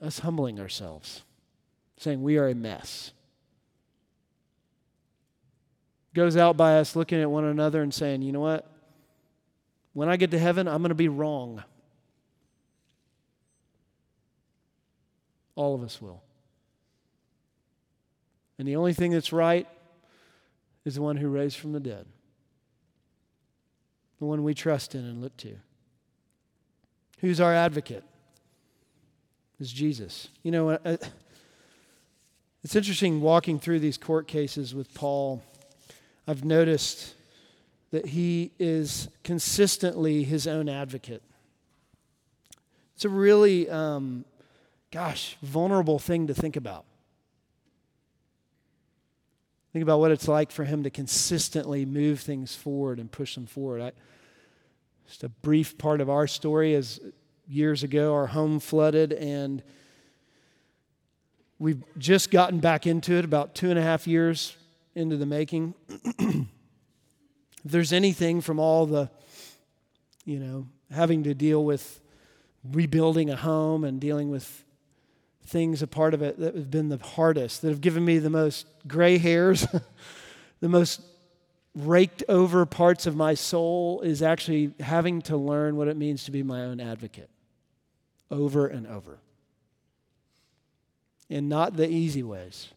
us 0.00 0.20
humbling 0.20 0.58
ourselves, 0.60 1.22
saying 1.96 2.22
we 2.22 2.38
are 2.38 2.48
a 2.48 2.54
mess. 2.54 3.12
Goes 6.14 6.36
out 6.36 6.56
by 6.56 6.78
us 6.78 6.96
looking 6.96 7.20
at 7.20 7.30
one 7.30 7.44
another 7.44 7.82
and 7.82 7.92
saying, 7.92 8.22
you 8.22 8.32
know 8.32 8.40
what? 8.40 8.70
When 9.92 10.08
I 10.08 10.16
get 10.16 10.30
to 10.32 10.38
heaven, 10.38 10.66
I'm 10.66 10.82
going 10.82 10.90
to 10.90 10.94
be 10.94 11.08
wrong. 11.08 11.62
All 15.54 15.74
of 15.74 15.82
us 15.82 16.00
will. 16.00 16.22
And 18.58 18.66
the 18.66 18.76
only 18.76 18.92
thing 18.92 19.12
that's 19.12 19.32
right 19.32 19.68
is 20.84 20.96
the 20.96 21.02
one 21.02 21.16
who 21.16 21.28
raised 21.28 21.56
from 21.56 21.72
the 21.72 21.80
dead 21.80 22.06
the 24.20 24.26
one 24.26 24.44
we 24.44 24.54
trust 24.54 24.94
in 24.94 25.04
and 25.04 25.20
look 25.20 25.36
to. 25.38 25.56
Who's 27.20 27.40
our 27.40 27.54
advocate? 27.54 28.04
Is 29.60 29.70
Jesus. 29.70 30.28
You 30.42 30.52
know, 30.52 30.70
uh, 30.70 30.96
it's 32.64 32.74
interesting 32.74 33.20
walking 33.20 33.58
through 33.60 33.80
these 33.80 33.98
court 33.98 34.26
cases 34.26 34.74
with 34.74 34.94
Paul. 34.94 35.42
I've 36.26 36.46
noticed 36.46 37.14
that 37.90 38.06
he 38.06 38.52
is 38.58 39.08
consistently 39.22 40.24
his 40.24 40.46
own 40.46 40.70
advocate. 40.70 41.22
It's 42.94 43.04
a 43.04 43.10
really, 43.10 43.68
um, 43.68 44.24
gosh, 44.90 45.36
vulnerable 45.42 45.98
thing 45.98 46.26
to 46.28 46.34
think 46.34 46.56
about. 46.56 46.86
Think 49.74 49.82
about 49.82 50.00
what 50.00 50.10
it's 50.10 50.26
like 50.26 50.50
for 50.50 50.64
him 50.64 50.84
to 50.84 50.90
consistently 50.90 51.84
move 51.84 52.20
things 52.20 52.56
forward 52.56 52.98
and 52.98 53.12
push 53.12 53.34
them 53.34 53.44
forward. 53.44 53.82
I, 53.82 53.92
just 55.06 55.22
a 55.22 55.28
brief 55.28 55.76
part 55.76 56.00
of 56.00 56.08
our 56.08 56.26
story 56.26 56.72
is 56.72 56.98
years 57.50 57.82
ago, 57.82 58.14
our 58.14 58.28
home 58.28 58.60
flooded, 58.60 59.12
and 59.12 59.62
we've 61.58 61.82
just 61.98 62.30
gotten 62.30 62.60
back 62.60 62.86
into 62.86 63.14
it 63.14 63.24
about 63.24 63.54
two 63.54 63.70
and 63.70 63.78
a 63.78 63.82
half 63.82 64.06
years 64.06 64.56
into 64.94 65.16
the 65.16 65.26
making. 65.26 65.74
if 66.18 66.46
there's 67.64 67.92
anything 67.92 68.40
from 68.40 68.60
all 68.60 68.86
the, 68.86 69.10
you 70.24 70.38
know, 70.38 70.66
having 70.92 71.24
to 71.24 71.34
deal 71.34 71.64
with 71.64 72.00
rebuilding 72.72 73.30
a 73.30 73.36
home 73.36 73.84
and 73.84 74.00
dealing 74.00 74.30
with 74.30 74.64
things 75.44 75.82
a 75.82 75.86
part 75.86 76.14
of 76.14 76.22
it 76.22 76.38
that 76.38 76.54
have 76.54 76.70
been 76.70 76.88
the 76.88 76.98
hardest, 76.98 77.62
that 77.62 77.68
have 77.68 77.80
given 77.80 78.04
me 78.04 78.18
the 78.18 78.30
most 78.30 78.66
gray 78.86 79.18
hairs, 79.18 79.66
the 80.60 80.68
most 80.68 81.02
raked 81.74 82.22
over 82.28 82.64
parts 82.64 83.06
of 83.06 83.16
my 83.16 83.34
soul 83.34 84.00
is 84.02 84.22
actually 84.22 84.72
having 84.78 85.20
to 85.22 85.36
learn 85.36 85.76
what 85.76 85.88
it 85.88 85.96
means 85.96 86.24
to 86.24 86.30
be 86.30 86.42
my 86.42 86.62
own 86.62 86.80
advocate 86.80 87.30
over 88.30 88.66
and 88.66 88.86
over. 88.86 89.18
And 91.28 91.48
not 91.48 91.76
the 91.76 91.88
easy 91.88 92.22
ways. 92.22 92.68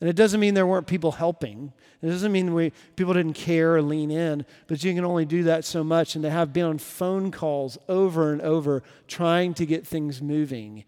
And 0.00 0.08
it 0.08 0.16
doesn't 0.16 0.40
mean 0.40 0.54
there 0.54 0.66
weren't 0.66 0.86
people 0.86 1.12
helping. 1.12 1.72
It 2.00 2.08
doesn't 2.08 2.32
mean 2.32 2.54
we, 2.54 2.72
people 2.96 3.12
didn't 3.12 3.34
care 3.34 3.76
or 3.76 3.82
lean 3.82 4.10
in, 4.10 4.46
but 4.66 4.82
you 4.82 4.94
can 4.94 5.04
only 5.04 5.26
do 5.26 5.42
that 5.44 5.64
so 5.64 5.84
much. 5.84 6.14
And 6.14 6.22
to 6.24 6.30
have 6.30 6.52
been 6.52 6.64
on 6.64 6.78
phone 6.78 7.30
calls 7.30 7.76
over 7.88 8.32
and 8.32 8.40
over 8.40 8.82
trying 9.08 9.52
to 9.54 9.66
get 9.66 9.86
things 9.86 10.22
moving 10.22 10.84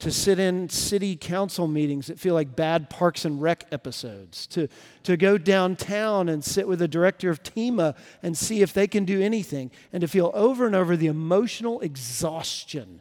to 0.00 0.10
sit 0.10 0.38
in 0.38 0.68
city 0.68 1.16
council 1.16 1.66
meetings 1.66 2.08
that 2.08 2.18
feel 2.18 2.34
like 2.34 2.56
bad 2.56 2.90
Parks 2.90 3.24
and 3.24 3.40
Rec 3.40 3.64
episodes, 3.70 4.46
to, 4.48 4.68
to 5.04 5.16
go 5.16 5.38
downtown 5.38 6.28
and 6.28 6.44
sit 6.44 6.66
with 6.66 6.80
the 6.80 6.88
director 6.88 7.30
of 7.30 7.42
TEMA 7.42 7.94
and 8.22 8.36
see 8.36 8.60
if 8.60 8.72
they 8.72 8.86
can 8.86 9.04
do 9.04 9.22
anything, 9.22 9.70
and 9.92 10.00
to 10.00 10.08
feel 10.08 10.30
over 10.34 10.66
and 10.66 10.74
over 10.74 10.96
the 10.96 11.06
emotional 11.06 11.80
exhaustion 11.80 13.00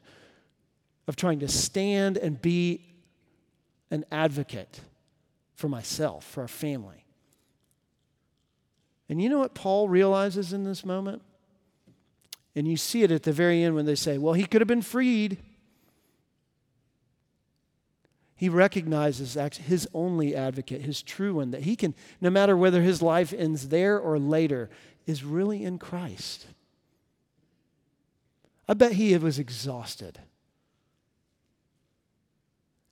of 1.07 1.15
trying 1.15 1.39
to 1.39 1.47
stand 1.47 2.17
and 2.17 2.41
be 2.41 2.85
an 3.91 4.05
advocate 4.11 4.81
for 5.53 5.69
myself, 5.69 6.25
for 6.25 6.41
our 6.41 6.47
family. 6.47 7.05
And 9.09 9.21
you 9.21 9.29
know 9.29 9.39
what 9.39 9.53
Paul 9.53 9.89
realizes 9.89 10.53
in 10.53 10.63
this 10.63 10.85
moment? 10.85 11.21
And 12.55 12.67
you 12.67 12.77
see 12.77 13.03
it 13.03 13.11
at 13.11 13.23
the 13.23 13.31
very 13.31 13.63
end 13.63 13.75
when 13.75 13.85
they 13.85 13.95
say, 13.95 14.17
well, 14.17 14.33
he 14.33 14.45
could 14.45 14.61
have 14.61 14.67
been 14.67 14.81
freed. 14.81 15.37
He 18.35 18.49
recognizes 18.49 19.35
his 19.57 19.87
only 19.93 20.35
advocate, 20.35 20.81
his 20.81 21.01
true 21.01 21.35
one, 21.35 21.51
that 21.51 21.63
he 21.63 21.75
can, 21.75 21.95
no 22.19 22.29
matter 22.29 22.57
whether 22.57 22.81
his 22.81 23.01
life 23.01 23.33
ends 23.35 23.69
there 23.69 23.99
or 23.99 24.19
later, 24.19 24.69
is 25.05 25.23
really 25.23 25.63
in 25.63 25.79
Christ. 25.79 26.47
I 28.67 28.73
bet 28.73 28.93
he 28.93 29.15
was 29.17 29.39
exhausted. 29.39 30.19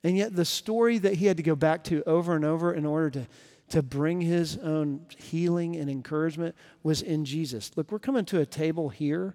And 0.04 0.16
yet, 0.16 0.34
the 0.34 0.44
story 0.44 0.98
that 0.98 1.14
he 1.14 1.26
had 1.26 1.36
to 1.36 1.42
go 1.42 1.54
back 1.54 1.84
to 1.84 2.02
over 2.04 2.34
and 2.34 2.44
over 2.44 2.72
in 2.72 2.84
order 2.84 3.10
to, 3.10 3.26
to 3.68 3.82
bring 3.82 4.20
his 4.20 4.58
own 4.58 5.06
healing 5.16 5.76
and 5.76 5.88
encouragement 5.88 6.56
was 6.82 7.02
in 7.02 7.24
Jesus. 7.24 7.70
Look, 7.76 7.92
we're 7.92 8.00
coming 8.00 8.24
to 8.26 8.40
a 8.40 8.46
table 8.46 8.88
here 8.88 9.34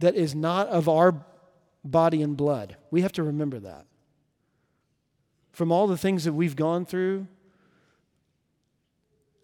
that 0.00 0.16
is 0.16 0.34
not 0.34 0.66
of 0.68 0.88
our 0.88 1.24
body 1.84 2.22
and 2.22 2.36
blood. 2.36 2.76
We 2.90 3.02
have 3.02 3.12
to 3.12 3.22
remember 3.22 3.60
that. 3.60 3.86
From 5.52 5.70
all 5.70 5.86
the 5.86 5.98
things 5.98 6.24
that 6.24 6.32
we've 6.32 6.56
gone 6.56 6.84
through, 6.84 7.26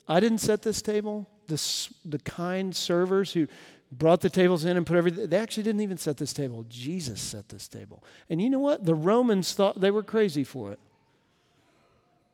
I 0.09 0.21
didn't 0.21 0.39
set 0.39 0.63
this 0.63 0.83
table. 0.83 1.29
The, 1.47 1.89
the 2.05 2.19
kind 2.19 2.75
servers 2.75 3.33
who 3.33 3.47
brought 3.93 4.21
the 4.21 4.31
tables 4.31 4.65
in 4.65 4.77
and 4.77 4.87
put 4.87 4.97
everything, 4.97 5.29
they 5.29 5.39
actually 5.39 5.63
didn't 5.63 5.81
even 5.81 5.99
set 5.99 6.17
this 6.17 6.33
table. 6.33 6.65
Jesus 6.69 7.21
set 7.21 7.49
this 7.49 7.69
table. 7.69 8.03
And 8.29 8.41
you 8.43 8.51
know 8.51 8.59
what? 8.59 8.85
The 8.85 8.95
Romans 8.95 9.53
thought 9.55 9.81
they 9.81 9.91
were 9.91 10.03
crazy 10.03 10.45
for 10.45 10.73
it. 10.73 10.81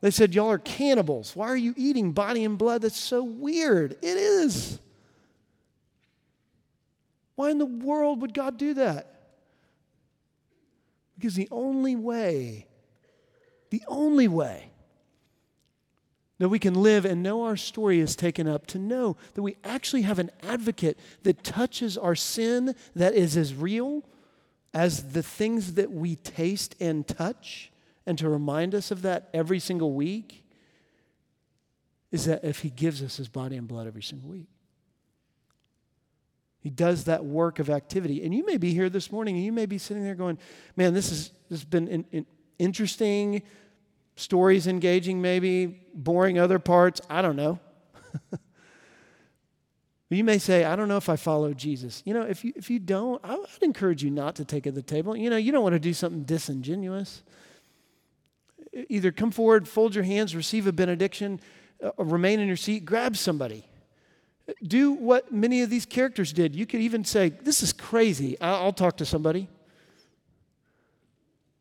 They 0.01 0.11
said, 0.11 0.35
Y'all 0.35 0.51
are 0.51 0.57
cannibals. 0.57 1.35
Why 1.35 1.47
are 1.47 1.57
you 1.57 1.73
eating 1.77 2.11
body 2.11 2.43
and 2.43 2.57
blood? 2.57 2.81
That's 2.81 2.99
so 2.99 3.23
weird. 3.23 3.93
It 4.01 4.17
is. 4.17 4.79
Why 7.35 7.51
in 7.51 7.57
the 7.57 7.65
world 7.65 8.21
would 8.21 8.33
God 8.33 8.57
do 8.57 8.73
that? 8.75 9.09
Because 11.15 11.35
the 11.35 11.47
only 11.51 11.95
way, 11.95 12.67
the 13.69 13.81
only 13.87 14.27
way 14.27 14.72
that 16.39 16.49
we 16.49 16.59
can 16.59 16.73
live 16.73 17.05
and 17.05 17.21
know 17.21 17.43
our 17.43 17.55
story 17.55 17.99
is 17.99 18.15
taken 18.15 18.47
up, 18.47 18.65
to 18.67 18.79
know 18.79 19.15
that 19.33 19.41
we 19.41 19.55
actually 19.63 20.01
have 20.01 20.19
an 20.19 20.31
advocate 20.41 20.97
that 21.23 21.43
touches 21.43 21.97
our 21.97 22.15
sin 22.15 22.75
that 22.95 23.13
is 23.13 23.37
as 23.37 23.53
real 23.53 24.03
as 24.73 25.13
the 25.13 25.23
things 25.23 25.75
that 25.75 25.91
we 25.91 26.15
taste 26.15 26.75
and 26.79 27.07
touch, 27.07 27.71
and 28.05 28.17
to 28.17 28.27
remind 28.27 28.73
us 28.73 28.89
of 28.89 29.03
that 29.03 29.29
every 29.33 29.59
single 29.59 29.93
week 29.93 30.43
is 32.11 32.25
that 32.25 32.43
if 32.43 32.59
he 32.59 32.69
gives 32.69 33.01
us 33.01 33.17
his 33.17 33.27
body 33.27 33.55
and 33.55 33.67
blood 33.67 33.87
every 33.87 34.01
single 34.01 34.29
week. 34.29 34.47
He 36.59 36.69
does 36.69 37.03
that 37.05 37.25
work 37.25 37.59
of 37.59 37.69
activity. 37.69 38.23
And 38.23 38.33
you 38.33 38.45
may 38.45 38.57
be 38.57 38.73
here 38.73 38.89
this 38.89 39.11
morning 39.11 39.35
and 39.35 39.43
you 39.43 39.51
may 39.51 39.65
be 39.65 39.77
sitting 39.77 40.03
there 40.03 40.15
going, 40.15 40.37
man, 40.77 40.93
this, 40.93 41.11
is, 41.11 41.31
this 41.49 41.59
has 41.59 41.65
been 41.65 41.87
in, 41.87 42.05
in 42.11 42.25
interesting 42.57 43.41
stories 44.15 44.67
engaging, 44.67 45.21
maybe, 45.21 45.81
boring 45.93 46.39
other 46.39 46.59
parts. 46.59 47.01
I 47.09 47.21
don't 47.21 47.35
know. 47.35 47.59
you 50.09 50.23
may 50.23 50.37
say, 50.37 50.65
I 50.65 50.75
don't 50.75 50.87
know 50.87 50.97
if 50.97 51.09
I 51.09 51.15
follow 51.15 51.53
Jesus. 51.53 52.01
You 52.05 52.13
know, 52.13 52.21
if 52.21 52.45
you, 52.45 52.53
if 52.55 52.69
you 52.69 52.79
don't, 52.79 53.19
I 53.23 53.35
would 53.35 53.47
encourage 53.61 54.03
you 54.03 54.11
not 54.11 54.35
to 54.35 54.45
take 54.45 54.67
at 54.67 54.75
the 54.75 54.81
table. 54.81 55.15
You 55.15 55.29
know, 55.29 55.37
you 55.37 55.51
don't 55.51 55.63
want 55.63 55.73
to 55.73 55.79
do 55.79 55.93
something 55.93 56.23
disingenuous. 56.23 57.23
Either 58.89 59.11
come 59.11 59.31
forward, 59.31 59.67
fold 59.67 59.95
your 59.95 60.03
hands, 60.03 60.35
receive 60.35 60.67
a 60.67 60.71
benediction, 60.71 61.39
uh, 61.83 61.91
remain 61.97 62.39
in 62.39 62.47
your 62.47 62.57
seat, 62.57 62.85
grab 62.85 63.15
somebody. 63.17 63.67
Do 64.61 64.91
what 64.91 65.31
many 65.31 65.61
of 65.61 65.69
these 65.69 65.85
characters 65.85 66.33
did. 66.33 66.55
You 66.55 66.65
could 66.65 66.81
even 66.81 67.05
say, 67.05 67.29
This 67.29 67.63
is 67.63 67.71
crazy. 67.71 68.39
I'll, 68.41 68.55
I'll 68.55 68.73
talk 68.73 68.97
to 68.97 69.05
somebody. 69.05 69.47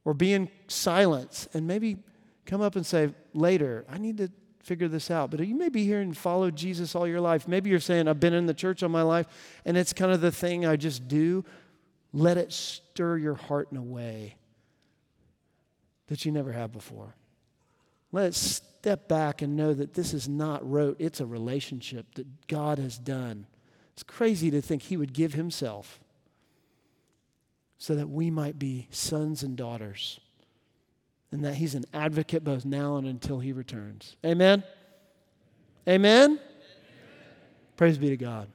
Or 0.05 0.15
be 0.15 0.33
in 0.33 0.51
silence 0.67 1.49
and 1.55 1.67
maybe 1.67 1.99
come 2.47 2.61
up 2.61 2.77
and 2.77 2.85
say 2.85 3.15
later, 3.35 3.85
I 3.89 3.99
need 3.99 4.19
to 4.19 4.31
figure 4.63 4.89
this 4.89 5.11
out. 5.11 5.31
But 5.31 5.47
you 5.47 5.55
may 5.55 5.69
be 5.69 5.85
here 5.85 6.01
and 6.01 6.17
follow 6.17 6.51
Jesus 6.51 6.95
all 6.95 7.07
your 7.07 7.21
life. 7.21 7.49
Maybe 7.49 7.71
you're 7.71 7.81
saying, 7.81 8.09
I've 8.09 8.21
been 8.21 8.35
in 8.35 8.47
the 8.47 8.55
church 8.55 8.83
all 8.83 8.89
my 8.89 9.03
life 9.03 9.27
and 9.65 9.77
it's 9.77 9.93
kind 9.93 10.13
of 10.13 10.21
the 10.21 10.33
thing 10.33 10.65
I 10.65 10.77
just 10.77 11.09
do. 11.09 11.45
Let 12.13 12.37
it 12.37 12.53
stir 12.53 13.17
your 13.19 13.35
heart 13.35 13.69
in 13.71 13.77
a 13.77 13.83
way 13.83 14.37
that 16.09 16.25
you 16.25 16.33
never 16.33 16.53
have 16.53 16.73
before. 16.73 17.15
Let 18.13 18.27
it 18.27 18.35
step 18.35 19.09
back 19.09 19.43
and 19.43 19.57
know 19.57 19.73
that 19.73 19.95
this 19.95 20.13
is 20.13 20.29
not 20.29 20.69
rote, 20.69 20.97
it's 20.99 21.21
a 21.21 21.27
relationship 21.27 22.15
that 22.15 22.47
God 22.47 22.79
has 22.79 22.99
done. 22.99 23.47
It's 23.95 24.03
crazy 24.03 24.51
to 24.51 24.61
think 24.61 24.83
He 24.83 24.97
would 24.97 25.15
give 25.15 25.33
Himself 25.33 26.01
so 27.79 27.95
that 27.95 28.09
we 28.09 28.31
might 28.31 28.59
be 28.59 28.89
sons 28.91 29.43
and 29.43 29.57
daughters 29.57 30.21
and 31.33 31.45
that 31.45 31.55
he's 31.55 31.75
an 31.75 31.85
advocate 31.93 32.45
both 32.45 32.65
now 32.65 32.97
and 32.97 33.07
until 33.07 33.41
he 33.41 33.53
returns. 33.53 34.17
Amen? 34.25 34.63
Amen? 35.89 36.29
Amen. 36.29 36.41
Praise 37.77 37.99
be 37.99 38.11
to 38.11 38.17
God. 38.17 38.49